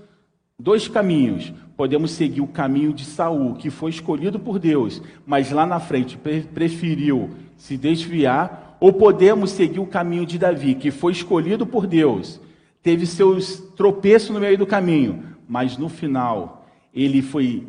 dois 0.59 0.87
caminhos. 0.87 1.53
Podemos 1.77 2.13
seguir 2.13 2.41
o 2.41 2.47
caminho 2.47 2.93
de 2.93 3.05
Saul, 3.05 3.55
que 3.55 3.71
foi 3.71 3.91
escolhido 3.91 4.39
por 4.39 4.59
Deus, 4.59 5.03
mas 5.27 5.51
lá 5.51 5.67
na 5.67 5.81
frente 5.81 6.17
preferiu 6.17 7.31
se 7.57 7.77
desviar, 7.77 8.77
ou 8.79 8.93
podemos 8.93 9.51
seguir 9.51 9.81
o 9.81 9.87
caminho 9.87 10.27
de 10.27 10.39
Davi, 10.39 10.75
que 10.75 10.91
foi 10.91 11.13
escolhido 11.13 11.67
por 11.67 11.87
Deus, 11.87 12.41
teve 12.83 13.07
seus 13.07 13.59
tropeços 13.77 14.31
no 14.31 14.41
meio 14.41 14.59
do 14.59 14.67
caminho, 14.67 15.25
mas 15.49 15.79
no 15.79 15.89
final 15.89 16.64
ele 16.95 17.21
foi 17.21 17.67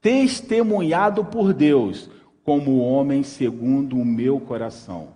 testemunhado 0.00 1.24
por 1.24 1.52
Deus 1.52 2.08
como 2.44 2.78
homem 2.78 3.22
segundo 3.22 3.96
o 3.96 4.04
meu 4.04 4.40
coração. 4.40 5.08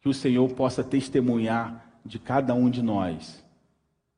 Que 0.00 0.08
o 0.08 0.14
Senhor 0.14 0.48
possa 0.52 0.84
testemunhar 0.84 2.00
de 2.04 2.18
cada 2.18 2.54
um 2.54 2.70
de 2.70 2.82
nós. 2.82 3.44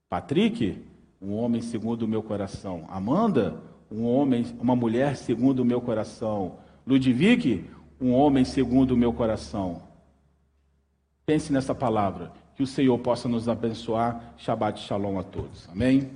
Patrick, 0.09 0.83
um 1.23 1.35
homem 1.35 1.63
segundo 1.63 2.03
o 2.03 2.09
meu 2.09 2.23
coração. 2.23 2.85
Amanda, 2.91 3.63
um 3.91 4.05
homem, 4.05 4.45
uma 4.61 4.77
mulher 4.77 5.17
segundo 5.17 5.61
o 5.61 5.65
meu 5.65 5.81
coração. 5.81 6.59
Ludwig, 6.87 7.65
um 8.01 8.13
homem 8.13 8.45
segundo 8.45 8.93
o 8.93 8.97
meu 8.97 9.13
coração. 9.13 9.83
Pense 11.25 11.53
nessa 11.53 11.75
palavra. 11.75 12.33
Que 12.55 12.63
o 12.63 12.67
Senhor 12.67 12.99
possa 12.99 13.29
nos 13.29 13.49
abençoar. 13.49 14.35
Shabbat 14.37 14.81
Shalom 14.81 15.19
a 15.19 15.23
todos. 15.23 15.69
Amém? 15.71 16.11